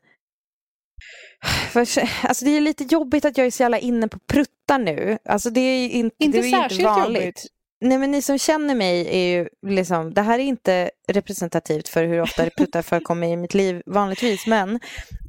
[1.73, 1.81] för,
[2.29, 5.19] alltså det är lite jobbigt att jag är så jävla inne på pruttar nu.
[5.25, 7.23] Alltså det är inte, Inte det är ju inte särskilt vanligt.
[7.23, 7.47] jobbigt.
[7.81, 12.05] Nej men ni som känner mig är ju liksom, det här är inte representativt för
[12.05, 14.47] hur ofta det pruttar förekommer i mitt liv vanligtvis.
[14.47, 14.81] Men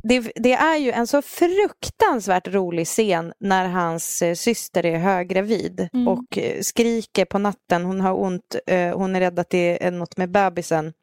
[0.03, 5.89] det, det är ju en så fruktansvärt rolig scen när hans eh, syster är höggravid
[5.93, 6.07] Mm.
[6.07, 7.85] och eh, skriker på natten.
[7.85, 10.93] Hon har ont, eh, hon är rädd att det är något med bebisen.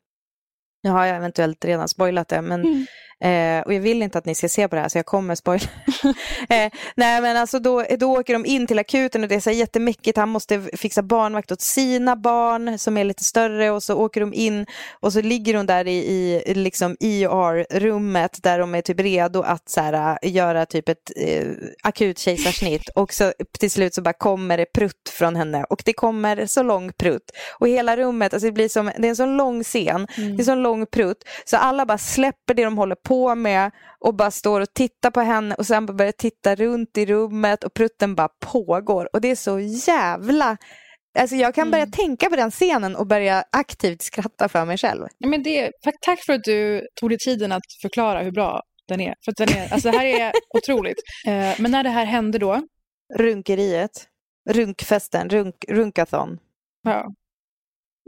[0.83, 2.87] Nu har jag eventuellt redan spoilat det, men, Mm.
[3.25, 5.35] Eh, och jag vill inte att ni ska se på det här så jag kommer
[5.35, 5.65] spoila.
[6.49, 9.51] eh, nej men alltså då, då åker de in till akuten och det är så
[9.51, 10.19] jättemäckigt.
[10.19, 14.35] Han måste fixa barnvakt åt sina barn som är lite större och så åker de
[14.35, 14.67] in
[15.01, 15.97] och så ligger hon där i,
[16.47, 21.13] i liksom IR-rummet där de är typ redo att så här, äh, göra typ ett
[21.17, 21.47] eh,
[21.83, 25.93] akut kejsarsnitt och så till slut så bara kommer det prutt från henne och det
[25.93, 29.27] kommer så lång prutt och hela rummet, alltså det blir som, det är en så
[29.27, 32.95] lång scen, det är en så lång prutt så alla bara släpper det de håller
[32.95, 37.07] på med och bara står och tittar på henne och sen börjar titta runt i
[37.07, 40.57] rummet och prutten bara pågår och det är så jävla
[41.19, 45.07] Alltså jag kan börja tänka på den scenen och börja aktivt skratta för mig själv.
[45.19, 49.01] Ja, men det, tack, för att du tog dig tiden att förklara hur bra den
[49.01, 49.15] är.
[49.25, 50.99] För den är alltså det här är otroligt.
[51.27, 52.63] Eh, men när det här hände då?
[53.19, 54.09] Runkeriet.
[54.51, 56.39] Runkfesten, runk, runkathon.
[56.83, 57.07] Ja.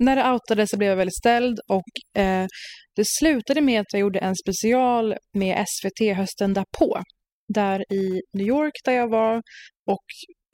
[0.00, 2.46] När det outades så blev jag väldigt ställd och eh,
[2.96, 7.02] det slutade med att jag gjorde en special med SVT hösten därpå.
[7.54, 9.36] Där i New York där jag var
[9.86, 10.04] och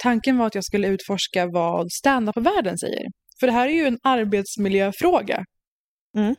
[0.02, 3.06] tanken var att jag skulle utforska vad standup-världen säger.
[3.40, 5.44] För det här är ju en arbetsmiljöfråga.
[6.16, 6.34] Mm.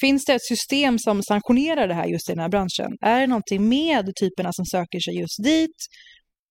[0.00, 2.96] Finns det ett system som sanktionerar det här just i den här branschen?
[3.00, 5.76] Är det någonting med typerna som söker sig just dit?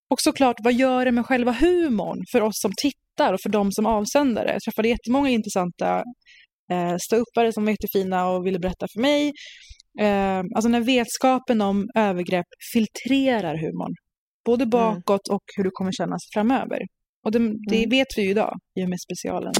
[0.09, 3.71] Och såklart, vad gör det med själva humorn för oss som tittar och för de
[3.71, 4.51] som avsändare?
[4.51, 6.03] Jag träffade jättemånga intressanta
[6.71, 9.31] eh, ståuppare som var jättefina och ville berätta för mig.
[9.99, 13.93] Eh, alltså när vetskapen om övergrepp filtrerar humorn.
[14.45, 16.79] Både bakåt och hur det kommer kännas framöver.
[17.25, 17.39] Och det,
[17.69, 19.53] det vet vi ju idag i och med specialen.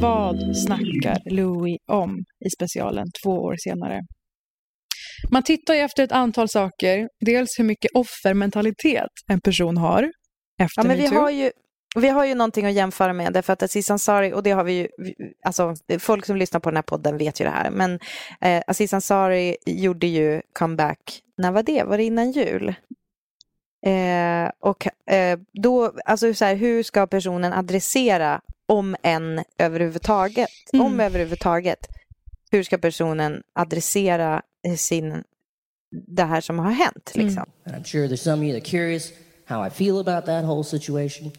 [0.00, 4.00] Vad snackar Louis om i specialen två år senare?
[5.30, 7.08] Man tittar ju efter ett antal saker.
[7.20, 10.12] Dels hur mycket offermentalitet en person har
[10.60, 11.50] efter Ja, men vi har, ju,
[11.96, 14.72] vi har ju någonting att jämföra med, därför att Aziz Ansari, och det har vi
[14.72, 14.88] ju,
[15.44, 17.98] alltså folk som lyssnar på den här podden vet ju det här, men
[18.40, 21.82] eh, Aziz Ansari gjorde ju comeback, när var det?
[21.82, 22.74] Var det innan jul?
[23.86, 31.00] Eh, och eh, då, alltså så här, hur ska personen adressera om en överhuvudtaget, om
[31.00, 31.78] överhuvudtaget,
[32.50, 34.42] hur ska personen adressera
[34.76, 35.24] sin,
[35.90, 37.50] det här som har hänt liksom?
[37.64, 39.12] And I'm sure there's some of you that are curious
[39.44, 41.32] how I feel about that whole situation.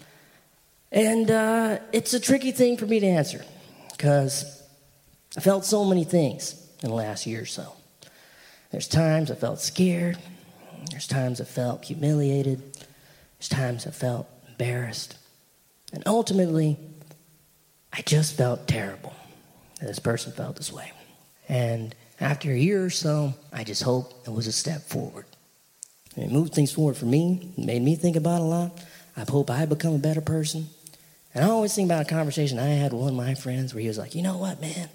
[0.91, 3.45] And uh, it's a tricky thing for me to answer
[3.91, 4.45] because
[5.37, 7.73] I felt so many things in the last year or so.
[8.71, 10.17] There's times I felt scared.
[10.91, 12.61] There's times I felt humiliated.
[13.37, 15.17] There's times I felt embarrassed.
[15.93, 16.77] And ultimately,
[17.93, 19.13] I just felt terrible
[19.79, 20.91] that this person felt this way.
[21.47, 25.25] And after a year or so, I just hope it was a step forward.
[26.15, 28.71] It moved things forward for me, made me think about a lot.
[29.15, 30.67] I hope I become a better person.
[31.33, 33.81] And I always think about a conversation I had with one of my friends where
[33.81, 34.89] he was like, you know what, man?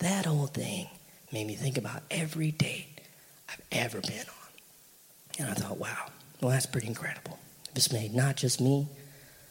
[0.00, 0.88] That old thing
[1.32, 3.00] made me think about every date
[3.48, 5.38] I've ever been on.
[5.38, 6.10] And I thought, wow,
[6.40, 7.38] well, that's pretty incredible.
[7.74, 8.88] It's made not just me,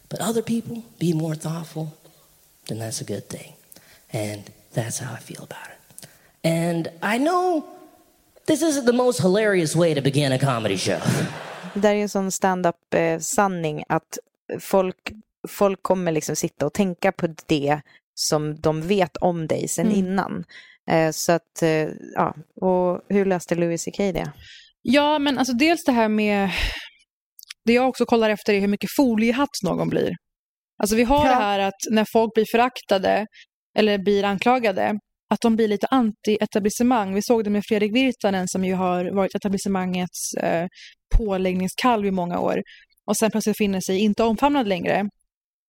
[0.10, 1.98] but other people be more thoughtful,
[2.68, 3.54] then that's a good thing.
[4.12, 5.75] And that's how I feel about it.
[6.46, 7.62] And I know
[8.48, 11.00] this isn't the most hilarious way to begin a comedy show.
[11.74, 14.18] Det är ju en sån stand-up-sanning att
[14.60, 15.12] folk,
[15.48, 17.82] folk kommer liksom sitta och tänka på det
[18.16, 19.98] som de vet om dig sen Mm.
[19.98, 20.44] innan.
[20.92, 24.32] Eh, Så att, eh, ja, och hur löste Louis CK det?
[24.82, 26.50] Ja, men alltså dels det här med...
[27.66, 30.12] Det jag också kollar efter är hur mycket foliehatt någon blir.
[30.78, 33.26] Alltså vi har det här att när folk blir föraktade
[33.78, 35.00] eller blir anklagade,
[35.30, 37.14] att de blir lite anti-etablissemang.
[37.14, 40.68] Vi såg det med Fredrik Virtanen som ju har varit etablissemangets eh,
[41.18, 42.62] påläggningskalv i många år
[43.06, 45.10] och sen plötsligt finner sig inte omfamnad längre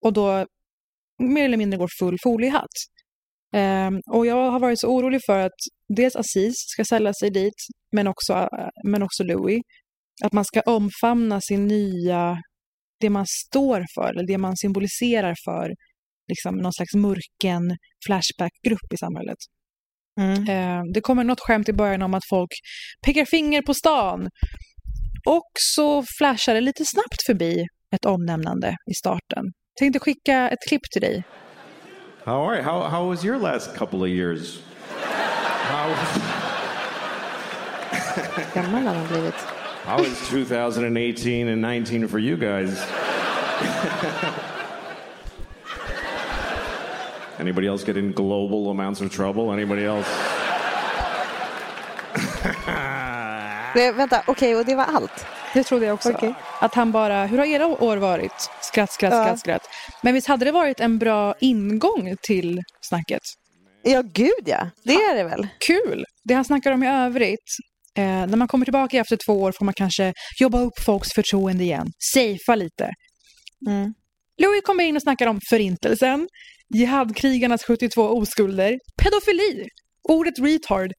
[0.04, 0.46] och då
[1.18, 2.76] mer eller mindre går full foliehatt.
[3.54, 7.30] Um, ehm, och jag har varit så orolig för att dels Aziz ska sälja sig
[7.30, 7.54] dit,
[7.92, 9.62] men också, eh, men också Louis.
[10.24, 12.36] Att man ska omfamna sin nya,
[13.00, 15.74] det man står för, eller det man symboliserar för,
[16.28, 19.38] liksom någon slags mörken flashback-grupp i samhället.
[20.48, 22.50] Eh, Det kommer något skämt i början om att folk
[23.06, 24.28] pekar finger på stan.
[25.28, 27.66] Och så flashar det lite snabbt förbi
[27.96, 29.44] ett omnämnande i starten.
[29.78, 31.22] Tänkte skicka ett klipp till dig.
[32.24, 32.64] How are you?
[32.64, 34.58] How, how was your last couple of years?
[35.70, 35.94] How,
[38.54, 39.34] Gammal har han blivit.
[39.84, 42.86] how is 2018 and 19 for you guys?
[47.40, 49.52] Anybody else get in global amounts of trouble?
[49.52, 50.10] Anybody else?
[53.76, 55.26] Eh, Vänta, okej, och det var allt?
[55.54, 56.34] Det trodde jag också.
[56.60, 58.50] Att han bara, hur har era år varit?
[58.60, 59.24] Skratt, skratt, Ja.
[59.24, 59.62] skratt, skratt.
[60.02, 63.20] Men visst hade det varit en bra ingång till snacket?
[63.82, 64.70] Ja, gud ja.
[64.84, 65.46] Det är det väl?
[65.66, 66.04] Kul!
[66.24, 67.50] Det han snackar om i övrigt.
[67.98, 71.64] Eh, när man kommer tillbaka efter två år får man kanske jobba upp folks förtroende
[71.64, 71.86] igen.
[72.14, 72.90] Safea lite.
[73.66, 73.94] Mm.
[74.42, 76.28] Louis kommer in och snackar om förintelsen,
[76.74, 79.68] jihadkrigarnas 72 oskulder, pedofili,
[80.08, 80.92] ordet retard.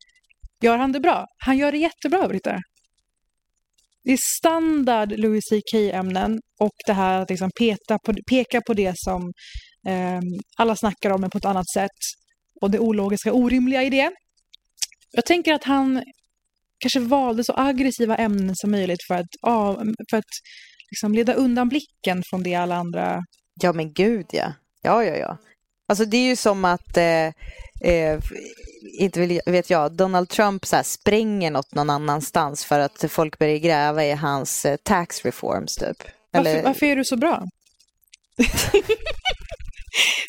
[0.63, 1.25] Gör han det bra?
[1.37, 2.59] Han gör det jättebra, Britta.
[4.03, 8.93] Det är standard Louis CK-ämnen och det här att liksom peta på, peka på det
[8.95, 9.31] som
[9.87, 10.19] eh,
[10.57, 11.99] alla snackar om men på ett annat sätt
[12.61, 14.11] och det ologiska orimliga i det.
[15.11, 16.03] Jag tänker att han
[16.79, 19.75] kanske valde så aggressiva ämnen som möjligt för att, av,
[20.09, 20.33] för att
[20.91, 23.21] liksom leda undan blicken från det alla andra...
[23.61, 24.53] Ja, men gud ja.
[24.81, 25.37] Ja, ja, ja.
[25.87, 27.25] Alltså det är ju som att eh,
[27.93, 28.19] eh,
[28.99, 33.39] inte vill- vet jag, Donald Trump så här spränger något någon annanstans för att folk
[33.39, 35.97] börjar gräva i hans eh, tax reforms typ.
[36.31, 37.43] Varför, varför är du så bra?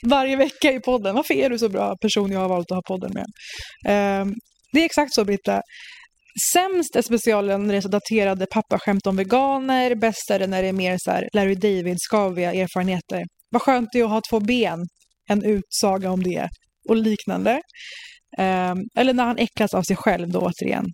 [0.07, 1.15] Varje vecka i podden.
[1.15, 3.27] Varför är du så bra person jag har valt att ha podden med?
[3.89, 4.35] Ehm,
[4.73, 5.63] det är exakt så, Britta.
[6.53, 9.95] Sämst är specialen när det är så daterade pappaskämt om veganer.
[9.95, 13.23] Bäst är det när det är mer så här Larry David-skaviga erfarenheter.
[13.51, 14.79] Vad skönt det är att ha två ben.
[15.29, 16.49] En utsaga om det
[16.89, 17.61] och liknande.
[18.39, 20.85] Ehm, eller när han äcklas av sig själv då återigen.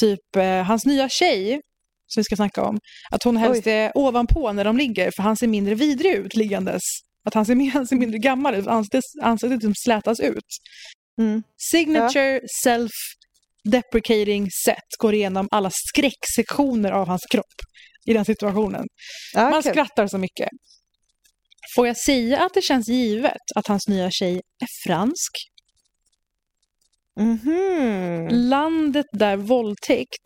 [0.00, 1.60] Typ eh, hans nya tjej,
[2.06, 2.78] som vi ska snacka om,
[3.10, 6.82] att hon helst är ovanpå när de ligger för han ser mindre vidrig ut liggandes.
[7.24, 10.44] Att han ser, han ser mindre gammal ut, ansiktet, liksom slätas ut.
[11.70, 17.54] Signature self-deprecating set går igenom alla skräcksektioner av hans kropp
[18.06, 18.84] i den situationen.
[19.34, 20.48] Ja, Man skrattar så mycket.
[21.74, 25.32] Får jag säga att det känns givet att hans nya tjej är fransk?
[27.20, 28.28] Mhm.
[28.30, 30.22] Landet där våldtäkt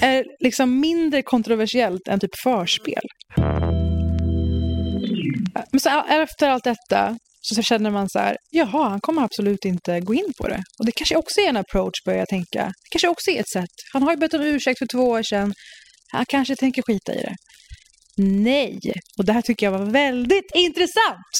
[0.00, 3.02] är liksom mindre kontroversiellt än typ förspel.
[5.70, 10.00] Men så efter allt detta så känner man så här, jaha, han kommer absolut inte
[10.00, 10.62] gå in på det.
[10.78, 12.64] Och det kanske också är en approach, börjar jag tänka.
[12.64, 13.74] Det kanske också är ett sätt.
[13.92, 15.52] Han har ju bett om ursäkt för två år sedan.
[16.12, 17.34] Han kanske tänker skita i det.
[18.18, 18.78] Nej,
[19.18, 21.32] och det här tycker jag var väldigt intressant.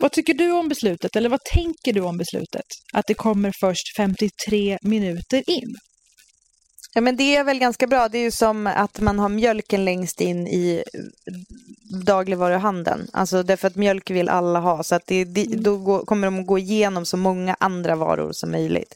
[0.00, 2.66] Vad tycker du om beslutet, eller vad tänker du om beslutet?
[2.92, 5.74] Att det kommer först 53 minuter in.
[6.94, 8.08] Ja, men det är väl ganska bra.
[8.08, 10.82] Det är ju som att man har mjölken längst in i
[12.06, 13.06] dagligvaruhandeln.
[13.12, 14.82] Alltså därför att mjölk vill alla ha.
[14.82, 18.30] Så att det, det, då går, kommer de att gå igenom så många andra varor
[18.32, 18.94] som möjligt.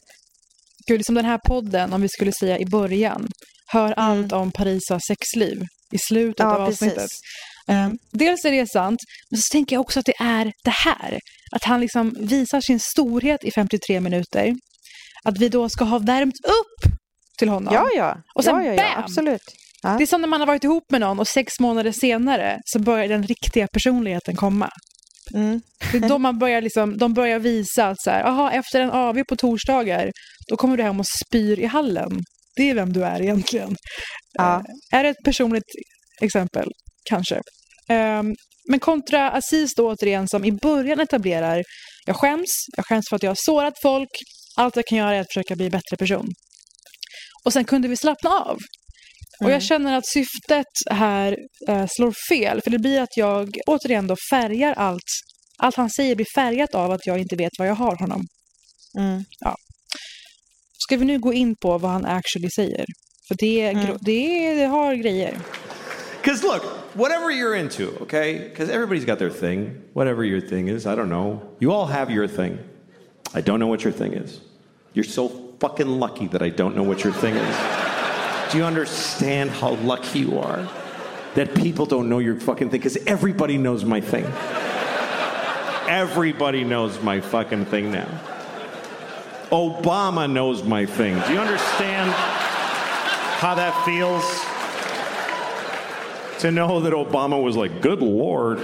[0.87, 3.27] Gud, liksom den här podden, om vi skulle säga i början,
[3.67, 5.61] hör allt om Parisas sexliv
[5.93, 6.95] i slutet Ja, av avsnittet.
[6.95, 7.19] precis.
[7.67, 8.99] Eh, dels är det sant,
[9.31, 11.19] men så tänker jag också att det är det här.
[11.55, 14.53] Att han liksom visar sin storhet i 53 minuter.
[15.23, 16.93] Att vi då ska ha värmt upp
[17.39, 17.73] till honom.
[17.73, 18.17] Ja, ja.
[18.35, 19.03] Och sen ja, ja, ja, bam!
[19.03, 19.41] absolut.
[19.83, 19.89] Ja.
[19.97, 22.79] Det är som när man har varit ihop med någon och sex månader senare så
[22.79, 24.69] börjar den riktiga personligheten komma.
[25.33, 25.61] Mm.
[25.91, 28.91] Det är då man börjar liksom, de börjar visa att så här, aha, efter en
[28.91, 30.11] AV på torsdagar,
[30.47, 32.11] då kommer du hem och spyr i hallen.
[32.55, 33.75] Det är vem du är egentligen.
[34.39, 35.63] Eh, är det ett personligt
[36.21, 36.67] exempel?
[37.09, 37.41] Kanske.
[37.89, 38.35] Ehm,
[38.69, 41.63] men kontra Aziz då återigen som i början etablerar,
[42.05, 44.09] jag skäms, jag skäms för att jag har sårat folk,
[44.57, 46.27] allt jag kan göra är att försöka bli en bättre person.
[47.45, 48.57] Och sen kunde vi slappna av.
[49.43, 51.37] Och jag känner att syftet här
[51.67, 55.09] eh, slår fel, för det blir att jag återigen då färgar allt.
[55.57, 58.21] Allt han säger blir färgat av att jag inte vet vad jag har honom.
[58.97, 59.23] Mm.
[59.39, 59.55] Ja.
[60.93, 62.85] Ska vi nu gå in på vad han actually säger?
[63.27, 63.97] För det, är gro- mm.
[64.01, 65.37] det, är, det har grejer.
[66.21, 66.63] Because look,
[66.93, 68.49] whatever you're into, okay?
[68.49, 69.81] Because everybody's got their thing.
[69.93, 71.41] Whatever your thing is, I don't know.
[71.59, 72.59] You all have your thing.
[73.33, 74.39] I don't know what your thing is.
[74.93, 75.29] You're so
[75.59, 77.55] fucking lucky that I don't know what your thing is.
[78.51, 80.69] Do you understand how lucky you are
[81.33, 82.79] that people don't know your fucking thing?
[82.79, 84.25] Because everybody knows my thing.
[85.87, 88.07] Everybody knows my fucking thing now.
[89.53, 91.15] Obama knows my thing.
[91.27, 92.11] Do you understand
[93.39, 94.23] how that feels?
[96.41, 98.59] To know that Obama was like, good lord.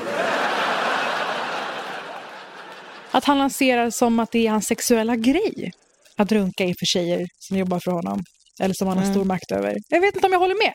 [3.11, 5.71] Att han lanserar som att det är hans sexuella grej.
[6.17, 8.23] Att runka inför tjejer som jobbar för honom.
[8.59, 9.15] Eller som han har Mm.
[9.15, 9.77] stor makt över.
[9.89, 10.73] Jag vet inte om jag håller med.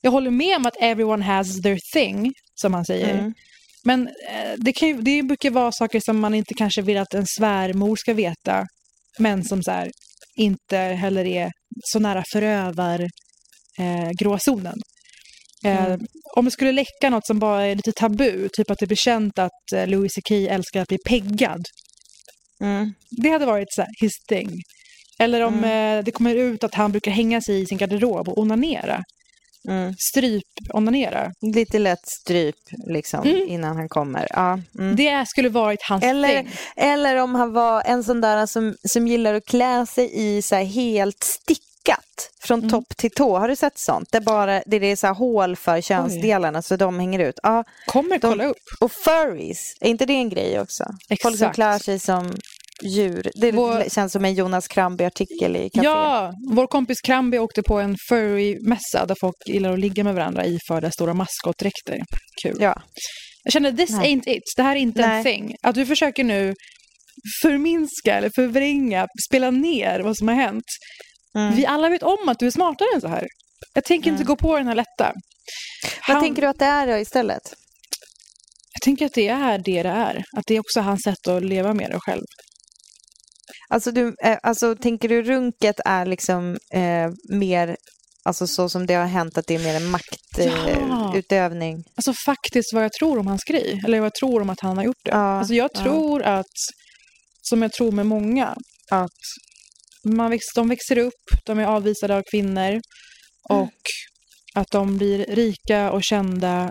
[0.00, 3.14] Jag håller med om att everyone has their thing, som han säger.
[3.14, 3.34] Mm.
[3.84, 7.14] Men eh, det, kan ju, det brukar vara saker som man inte kanske vill att
[7.14, 8.66] en svärmor ska veta.
[9.18, 9.90] Men som så här,
[10.36, 11.50] inte heller är
[11.92, 13.00] så nära förövar
[13.78, 14.78] eh, gråzonen.
[15.64, 16.00] Eh, Mm.
[16.36, 19.38] Om det skulle läcka något som bara är lite tabu, typ att det blir känt
[19.38, 21.64] att eh, Louis CK älskar att bli peggad.
[22.60, 22.92] Mm.
[23.10, 24.50] Det hade varit så här, his thing.
[25.18, 28.38] Eller om eh, det kommer ut att han brukar hänga sig i sin garderob och
[28.38, 29.02] onanera.
[29.68, 29.94] Mm.
[29.98, 31.32] Stryp-onanera.
[31.54, 32.56] Lite lätt stryp
[32.86, 33.48] liksom Mm.
[33.48, 34.26] innan han kommer.
[34.30, 34.58] Ja.
[34.78, 34.96] Mm.
[34.96, 36.50] Det skulle varit hans Eller, thing.
[36.76, 40.56] eller om han var en sån där som, som gillar att klä sig i så
[40.56, 41.60] helt stickat
[42.42, 42.70] från Mm.
[42.70, 43.38] topp till tå.
[43.38, 44.08] Har du sett sånt?
[44.12, 47.38] Det, bara, det är så hål för könsdelarna så de hänger ut.
[47.42, 48.56] Ja, Kommer de, kolla upp.
[48.80, 50.84] Och furries, är inte det en grej också?
[51.08, 51.54] Folk som Exakt.
[51.54, 52.32] klär sig som
[52.82, 53.30] djur.
[53.34, 55.86] Det Vår- känns som en Jonas Kramby-artikel i Café.
[55.86, 60.46] Ja, vår kompis Kramby åkte på en furry-mässa där folk gillar att ligga med varandra
[60.46, 61.98] iförda stora maskotdräkter.
[62.42, 62.56] Kul.
[62.60, 62.82] Ja.
[63.44, 64.14] Jag känner, this Nej.
[64.16, 64.42] ain't it.
[64.56, 65.24] Det här är inte en Nej.
[65.24, 65.54] thing.
[65.62, 66.54] Att du försöker nu
[67.42, 70.64] förminska eller förvränga, spela ner vad som har hänt.
[71.36, 71.56] Mm.
[71.56, 73.26] Vi alla vet om att du är smartare än så här.
[73.74, 75.12] Jag tänker inte gå på den här lätta.
[76.08, 77.42] Vad Han- tänker du att det är då istället?
[78.74, 80.16] Jag tänker att det är det det är.
[80.36, 82.24] Att det är också hans sätt att leva med det själv.
[83.74, 87.76] Alltså, du, eh, alltså tänker du runket är liksom eh, mer,
[88.24, 91.76] alltså så som det har hänt att det är mer en maktutövning?
[91.76, 91.92] Ja.
[91.96, 93.80] Alltså faktiskt vad jag tror om hans grej.
[93.86, 95.12] Eller vad jag tror om att han har gjort det.
[95.14, 95.82] alltså jag ja.
[95.82, 96.54] tror att,
[97.42, 98.56] som jag tror med många,
[98.90, 99.20] att
[100.04, 102.80] man väx, de växer upp, de är avvisade av kvinnor
[103.48, 103.80] och
[104.54, 106.70] att de blir rika och kända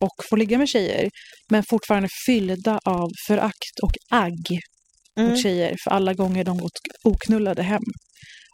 [0.00, 1.10] och får ligga med tjejer.
[1.50, 4.60] Men fortfarande fyllda av förakt och agg
[5.18, 5.30] Mm.
[5.30, 6.72] mot tjejer för alla gånger de gått
[7.04, 7.82] oknullade hem.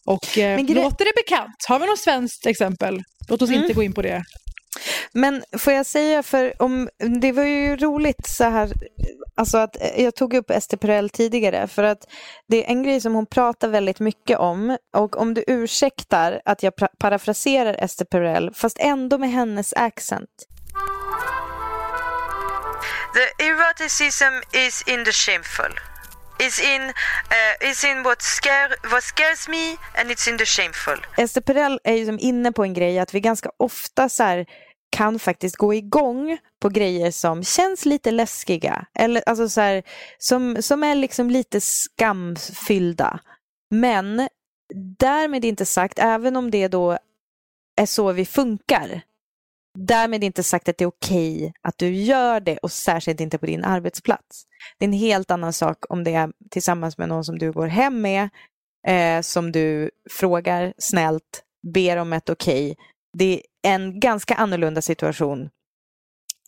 [0.06, 1.54] Och eh, Men gre- låter det bekant?
[1.68, 3.02] Har vi något svenskt exempel?
[3.28, 3.62] Låt oss Mm.
[3.62, 4.22] inte gå in på det.
[5.12, 6.88] Men får jag säga, för om,
[7.20, 8.72] det var ju roligt så här,
[9.36, 11.98] alltså att eh, jag tog upp Ester Perel tidigare för att
[12.48, 16.62] det är en grej som hon pratar väldigt mycket om och om du ursäktar att
[16.62, 20.30] jag pra- parafraserar Ester Perel fast ändå med hennes accent.
[23.14, 24.34] The eroticism
[24.66, 25.74] is in the shameful.
[26.40, 30.96] Is in uh, is in what scare what scares me and it's in the shameful.
[31.16, 34.46] Ester Perel är ju som inne på en grej att vi ganska ofta så här
[34.90, 38.86] kan faktiskt gå igång på grejer som känns lite läskiga.
[38.94, 39.82] Eller alltså så här,
[40.18, 43.20] som, som är liksom lite skamfyllda.
[43.70, 44.28] Men
[44.98, 46.98] därmed inte sagt, även om det då
[47.76, 49.02] är så vi funkar.
[49.86, 53.46] Därmed inte sagt att det är okej att du gör det och särskilt inte på
[53.46, 54.44] din arbetsplats.
[54.78, 57.66] Det är en helt annan sak om det är tillsammans med någon som du går
[57.66, 58.28] hem med,
[58.86, 61.42] eh, som du frågar snällt,
[61.74, 62.76] ber om ett okej.
[63.18, 65.48] Det är en ganska annorlunda situation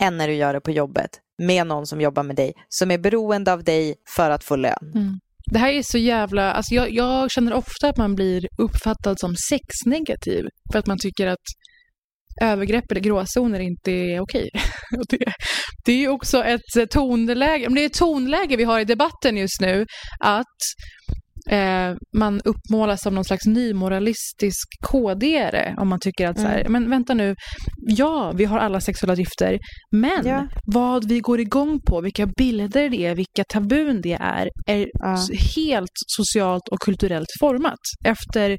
[0.00, 2.98] än när du gör det på jobbet med någon som jobbar med dig, som är
[2.98, 4.92] beroende av dig för att få lön.
[4.94, 5.20] Mm.
[5.52, 6.52] Det här är så jävla...
[6.52, 11.26] Alltså jag, jag känner ofta att man blir uppfattad som sexnegativ för att man tycker
[11.26, 11.44] att
[12.40, 14.48] övergrepp eller gråzoner inte är okej.
[15.08, 15.18] Det,
[15.84, 19.36] det är ju också ett tonläge, men det är ett tonläge vi har i debatten
[19.36, 19.86] just nu,
[20.20, 20.46] att
[21.50, 26.72] eh, man uppmålas som någon slags nymoralistisk kodere om man tycker att så här, Mm.
[26.72, 27.34] men vänta nu,
[27.76, 29.58] ja, vi har alla sexuella drifter,
[29.90, 30.46] men Ja.
[30.66, 35.54] vad vi går igång på, vilka bilder det är, vilka tabun det är, är s-
[35.56, 38.58] helt socialt och kulturellt format efter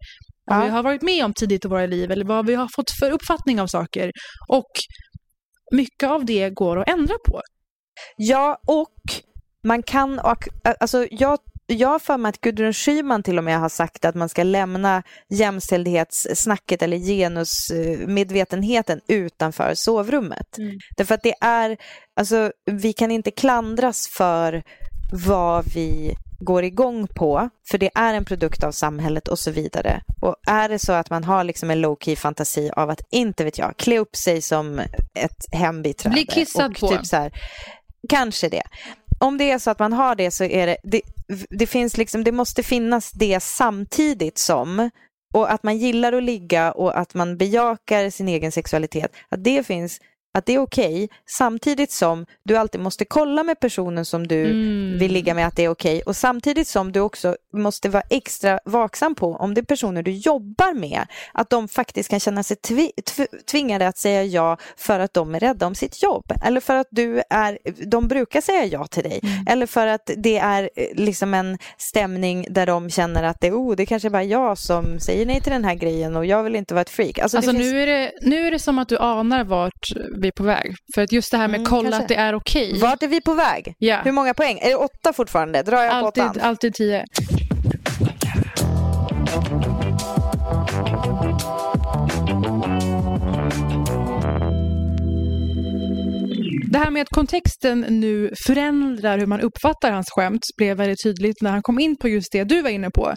[0.58, 2.92] vad vi har varit med om tidigt i våra liv eller vad vi har fått
[3.00, 4.12] för uppfattning av saker.
[4.48, 4.72] Och
[5.72, 7.42] mycket av det går att ändra på.
[8.18, 8.96] Ja, och
[9.64, 10.20] man kan...
[10.20, 10.48] Och,
[10.80, 14.16] alltså, jag, jag har för mig att Gudrun Schyman till och med har sagt att
[14.16, 20.58] man ska lämna jämställdhetssnacket eller genusmedvetenheten utanför sovrummet.
[20.58, 20.80] Mm.
[20.98, 21.78] Därför att det är...
[22.16, 24.64] Alltså, vi kan inte klandras för
[25.28, 30.02] vad vi går igång på, för det är en produkt av samhället och så vidare.
[30.22, 33.58] Och är det så att man har liksom en low-key fantasi av att, inte vet
[33.58, 34.80] jag, klä upp sig som
[35.14, 36.14] ett hembiträde.
[36.14, 36.88] Bli kissad och på.
[36.88, 37.32] Typ så här,
[38.10, 38.64] kanske det.
[39.20, 41.02] Om det är så att man har det så är det, det,
[41.50, 44.90] det finns liksom, det måste finnas det samtidigt som
[45.34, 49.12] och att man gillar att ligga och att man bejakar sin egen sexualitet.
[49.30, 50.00] Att det finns
[50.34, 54.98] att det är okej samtidigt som du alltid måste kolla med personen som du Mm.
[55.00, 58.60] vill ligga med att det är okej och samtidigt som du också måste vara extra
[58.66, 61.02] vaksam på om det är personer du jobbar med
[61.34, 65.36] att de faktiskt kan känna sig tvi- tv- tvingade att säga ja för att de
[65.36, 69.04] är rädda om sitt jobb eller för att du är, de brukar säga ja till
[69.04, 73.52] dig eller för att det är eh, liksom en stämning där de känner att det,
[73.52, 76.44] oh, det kanske bara är jag som säger nej till den här grejen och jag
[76.44, 77.20] vill inte vara ett freak.
[77.20, 77.64] Alltså, Alltså, finns...
[77.64, 79.88] nu, är det, nu är det som att du anar vart
[80.22, 80.76] vi är på väg.
[80.96, 82.02] För att just det här med Mm, kolla kanske.
[82.04, 82.80] att det är okej.
[82.80, 83.74] Vart är vi på väg?
[83.78, 84.02] Ja.
[84.04, 84.60] Hur många poäng?
[84.62, 85.64] Är det åtta fortfarande?
[85.64, 86.42] Drar jag på Alltid, åttan?
[86.42, 87.06] alltid tio.
[96.72, 101.42] Det här med att kontexten nu förändrar hur man uppfattar hans skämt blev väldigt tydligt
[101.42, 103.14] när han kom in på just det du var inne på.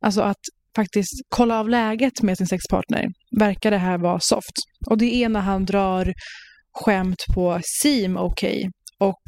[0.00, 0.36] Alltså att
[0.76, 3.04] faktiskt kolla av läget med sin sexpartner.
[3.38, 4.54] Verkar det här vara soft?
[4.90, 6.12] Och det är när han drar
[6.76, 8.70] skämt på seem okej.
[8.98, 9.22] Och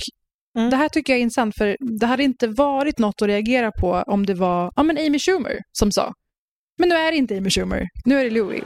[0.71, 4.05] det här tycker jag är intressant för det hade inte varit något att reagera på
[4.07, 6.13] om det var ja, men Amy Schumer som sa.
[6.79, 8.63] Men nu är det inte Amy Schumer, nu är det Louis.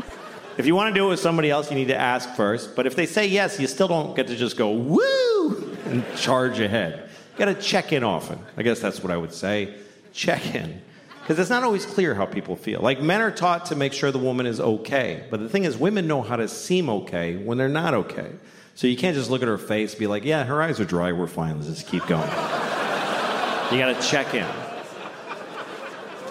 [0.59, 2.77] If you want to do it with somebody else, you need to ask first.
[2.77, 6.61] But if they say yes, you still don't get to just go woo and charge
[6.61, 7.09] ahead.
[7.33, 8.39] You got to check in often.
[8.59, 9.75] I guess that's what I would say.
[10.13, 10.83] Check in.
[11.21, 12.81] Because it's not always clear how people feel.
[12.83, 15.25] Like men are taught to make sure the woman is okay.
[15.31, 18.33] But the thing is, women know how to seem okay when they're not okay.
[18.75, 20.85] So you can't just look at her face and be like, yeah, her eyes are
[20.85, 22.29] dry, we're fine, let's just keep going.
[23.71, 24.47] you got to check in.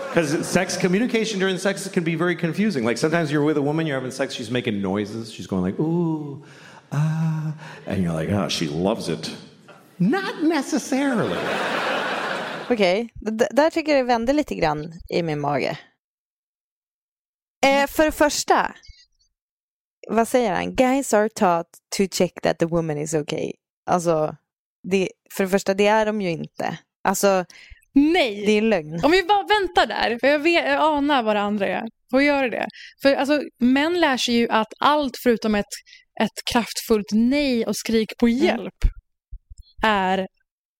[0.07, 2.83] Because sex communication during sex can be very confusing.
[2.83, 5.79] Like sometimes you're with a woman, you're having sex, she's making noises, she's going like,
[5.79, 6.43] ooh,
[6.91, 7.53] ah,
[7.85, 9.33] and you're like, oh, she loves it.
[9.99, 11.39] Not necessarily.
[12.69, 15.77] Okej, D- där tycker jag det vände lite grann i min mage.
[17.65, 18.73] Eh, för det första,
[20.09, 20.75] vad säger han?
[20.75, 23.51] Guys are taught to check that the woman is okay.
[23.85, 24.35] Alltså,
[24.83, 26.77] det, för det första, det är de ju inte.
[27.03, 27.45] Alltså,
[27.93, 28.45] Nej!
[28.45, 28.99] det är lögn.
[29.03, 31.83] Om vi bara väntar där, för jag, vet, jag anar vad det andra är.
[32.11, 32.67] Får göra det?
[33.01, 35.65] För alltså, män lär sig ju att allt förutom ett,
[36.21, 38.77] ett kraftfullt nej och skrik på hjälp
[39.83, 40.27] är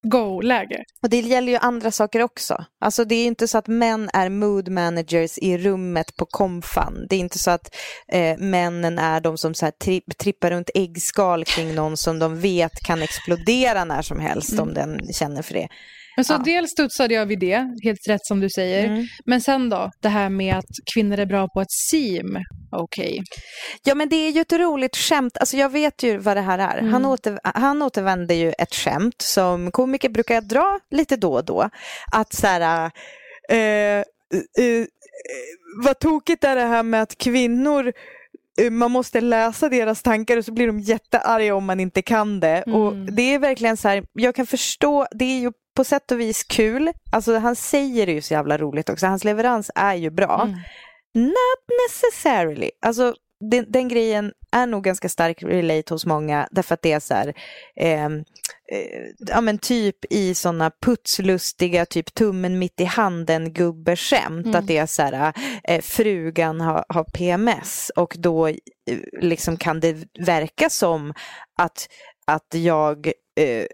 [0.03, 0.83] go-läge.
[1.03, 2.65] Och det gäller ju andra saker också.
[2.79, 7.05] Alltså det är inte så att män är mood managers i rummet på komfan.
[7.09, 7.75] Det är inte så att
[8.07, 12.39] eh, männen är de som så här tri trippar runt äggskal kring någon som de
[12.39, 15.67] vet kan explodera när som helst om den känner för det.
[16.15, 16.37] Men så Ja.
[16.37, 18.87] dels studsade jag vid det, helt rätt som du säger.
[18.87, 19.05] Mm.
[19.25, 22.37] Men sen då, det här med att kvinnor är bra på att sim.
[22.71, 23.19] Okej.
[23.83, 26.59] Ja men det är ju ett roligt skämt, alltså jag vet ju vad det här
[26.59, 26.77] är.
[26.77, 26.93] Mm.
[26.93, 31.69] Han, åter, han återvänder ju ett skämt som komiker brukar dra lite då och då.
[32.11, 32.91] Att så här,
[33.49, 34.85] eh, eh,
[35.83, 37.93] vad tokigt är det här med att kvinnor
[38.71, 42.63] man måste läsa deras tankar och så blir de jättearga om man inte kan det.
[42.63, 46.19] Och det är verkligen så här, jag kan förstå, det är ju på sätt och
[46.19, 46.91] vis kul.
[47.11, 50.49] Alltså han säger det ju så jävla roligt också, hans leverans är ju bra.
[51.13, 52.71] Not necessarily.
[52.81, 56.99] Alltså den, den grejen är nog ganska stark relate hos många därför att det är
[56.99, 57.33] så här,
[57.75, 58.17] ehm,
[58.71, 64.45] eh, ja men typ i sådana putslustiga, typ tummen mitt i handen gubbeskämt.
[64.45, 64.59] Mm.
[64.59, 68.55] Att det är så här, eh, frugan har, har PMS och då eh,
[69.21, 71.13] liksom kan det verka som
[71.57, 71.89] att,
[72.27, 73.65] att jag eh,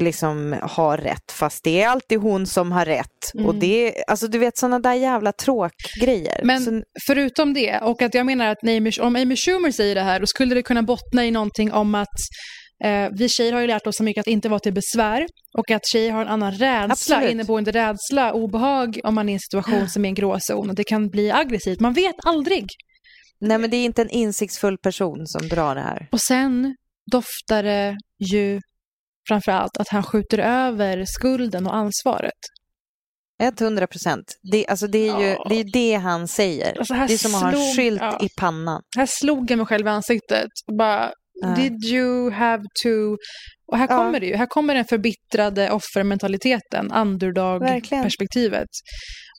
[0.00, 3.30] liksom har rätt fast det är alltid hon som har rätt.
[3.34, 3.58] Och Mm.
[3.58, 6.40] det, alltså du vet sådana där jävla tråkgrejer.
[6.44, 10.00] Men Så- förutom det, och att jag menar att Amy, om Amy Schumer säger det
[10.02, 12.08] här, då skulle det kunna bottna i någonting om att
[12.84, 15.26] eh, vi tjejer har ju lärt oss så mycket att inte vara till besvär
[15.58, 17.30] och att tjejer har en annan rädsla, Absolut.
[17.30, 20.84] inneboende rädsla, obehag om man är i en situation som är en gråzon och det
[20.84, 21.80] kan bli aggressivt.
[21.80, 22.66] Man vet aldrig.
[23.40, 26.08] Nej men det är inte en insiktsfull person som drar det här.
[26.12, 26.76] Och sen
[27.12, 27.96] doftar det
[28.32, 28.60] ju
[29.28, 32.32] framför allt att han skjuter över skulden och ansvaret.
[33.42, 34.24] 100 procent.
[34.52, 36.78] Det, alltså det är ju det, är det han säger.
[36.78, 38.18] Alltså det är som att ha en skylt ja.
[38.22, 38.82] i pannan.
[38.96, 40.48] Här slog jag mig själv i ansiktet.
[40.66, 41.48] Och bara, Ja.
[41.48, 43.16] did you have to...
[43.66, 43.96] Och här Ja.
[43.96, 44.36] kommer det ju.
[44.36, 48.68] Här kommer den förbittrade offermentaliteten, underdog-perspektivet.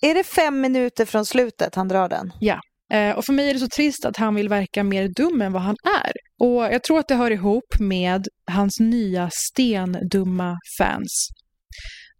[0.02, 2.32] Är det fem minuter från slutet han drar den?
[2.40, 2.60] Ja.
[2.94, 5.54] Eh, och för mig är det så trist att han vill verka mer dum än
[5.54, 6.12] vad han är.
[6.40, 11.30] Och jag tror att det hör ihop med hans nya stendumma fans.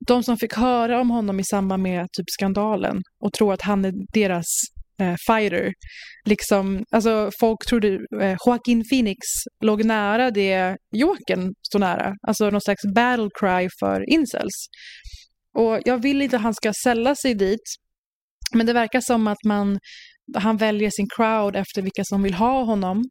[0.08, 3.86] De som fick höra om honom i samband med typ skandalen och tror att han
[3.86, 4.46] är deras
[5.02, 5.74] eh, fighter.
[6.26, 9.18] Liksom, alltså folk trodde eh, Joaquin Phoenix
[9.62, 12.14] låg nära det Jokern står nära.
[12.28, 14.68] Alltså någon slags battle cry för incels.
[15.58, 17.64] Och jag vill inte att han ska sälla sig dit.
[18.54, 19.80] Men det verkar som att man,
[20.34, 23.04] han väljer sin crowd efter vilka som vill ha honom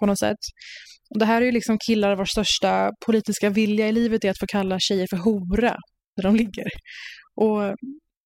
[0.00, 0.38] på något sätt.
[1.10, 4.38] Och det här är ju liksom killar vars största politiska vilja i livet är att
[4.40, 5.76] få kalla tjejer för hora
[6.16, 6.66] där de ligger.
[7.34, 7.62] Och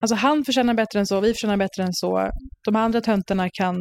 [0.01, 2.31] alltså han förtjänar bättre än så, vi förtjänar bättre än så.
[2.65, 3.77] De andra töntarna kan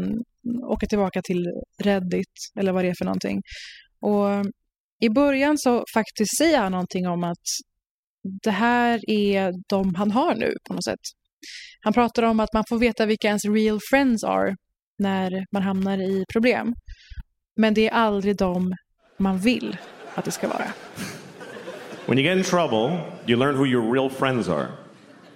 [0.63, 1.45] åka tillbaka till
[1.84, 3.41] Reddit eller vad det är för någonting.
[4.01, 4.45] Och
[5.01, 7.45] i början så faktiskt säger han någonting om att
[8.43, 10.99] det här är de han har nu på något sätt.
[11.82, 14.56] Han pratar om att man får veta vilka ens real friends are
[15.00, 16.76] när man hamnar i problem.
[17.58, 18.74] Men det är aldrig de
[19.18, 19.78] man vill
[20.16, 20.74] att det ska vara.
[22.06, 24.68] When you get in trouble, you learn who your real friends are.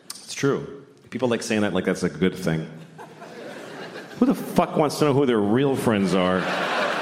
[0.09, 0.61] It's true.
[1.09, 2.65] People like saying that like that's a good thing.
[4.19, 6.41] Who the fuck wants to know who their real friends are?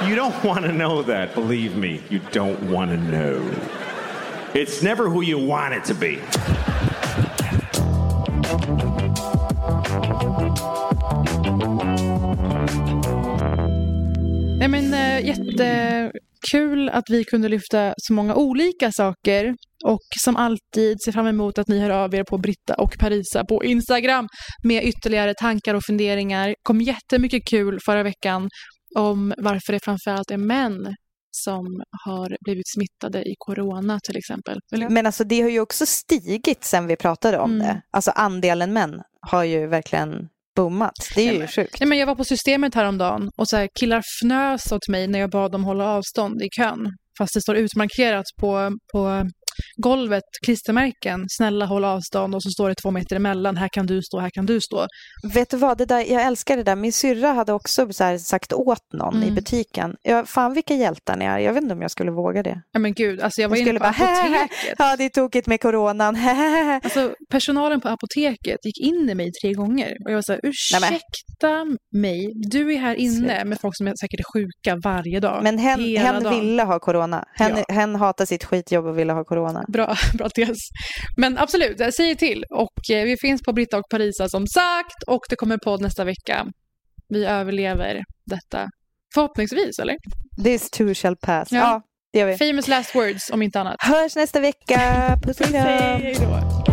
[0.07, 2.01] You don't want to know that, believe me.
[2.09, 3.41] You don't want to know.
[4.53, 6.19] It's never who you want it to be.
[14.63, 19.55] Nej, men, äh, jättekul att vi kunde lyfta så många olika saker
[19.85, 23.45] och som alltid ser fram emot att ni hör av er på Britta och Parisa
[23.45, 24.27] på Instagram
[24.63, 26.55] med ytterligare tankar och funderingar.
[26.63, 28.49] kom jättemycket kul förra veckan
[28.95, 30.95] om varför det framförallt är män
[31.31, 31.65] som
[32.05, 34.59] har blivit smittade i corona till exempel.
[34.89, 37.67] Men alltså det har ju också stigit sen vi pratade om Mm.
[37.67, 37.81] det.
[37.91, 39.01] Alltså andelen män
[39.31, 40.09] har ju verkligen
[40.55, 40.93] boomat.
[41.15, 41.79] Det är ju sjukt.
[41.79, 45.19] Nej, men jag var på systemet häromdagen och så här, killar fnös åt mig när
[45.19, 46.87] jag bad dem hålla avstånd i kön.
[47.17, 49.29] Fast det står utmarkerat på, på
[49.75, 51.25] golvet klistermärken.
[51.29, 53.57] Snälla håll avstånd och så står det två meter emellan.
[53.57, 54.87] Här kan du stå, här kan du stå.
[55.33, 56.75] Vet du vad, det där, jag älskar det där.
[56.75, 57.87] Min syrra hade också
[58.19, 59.27] sagt åt någon Mm.
[59.27, 59.95] i butiken.
[60.01, 61.39] Ja, fan vilka hjältar ni är.
[61.39, 62.61] Jag vet inte om jag skulle våga det.
[62.71, 64.75] Ja men gud, alltså jag var Jag inne på bara, apoteket.
[64.77, 66.17] ja det är tokigt med coronan.
[66.83, 69.91] Alltså, personalen på apoteket gick in i mig tre gånger.
[70.05, 73.93] Och jag var så här, ursäkta mig, du är här inne med folk som är
[74.01, 75.39] säkert är sjuka varje dag.
[75.43, 77.25] Men hen, hen ville ha corona.
[77.35, 77.73] Hen, Ja.
[77.75, 79.52] hen hatar sitt skitjobb och ville ha corona.
[79.67, 80.57] Bra, bra tes.
[81.17, 82.43] Men absolut, säger till.
[82.49, 85.03] Och eh, vi finns på Britta och Parisa som sagt.
[85.07, 86.45] Och det kommer podd nästa vecka.
[87.09, 88.67] Vi överlever detta.
[89.13, 89.95] Förhoppningsvis, eller?
[90.43, 91.51] This too shall pass.
[91.51, 91.81] Ja, Ja.
[92.13, 92.37] det gör vi.
[92.37, 93.75] Famous last words, om inte annat.
[93.79, 94.79] Hörs nästa vecka.
[95.23, 96.72] Puss och kram.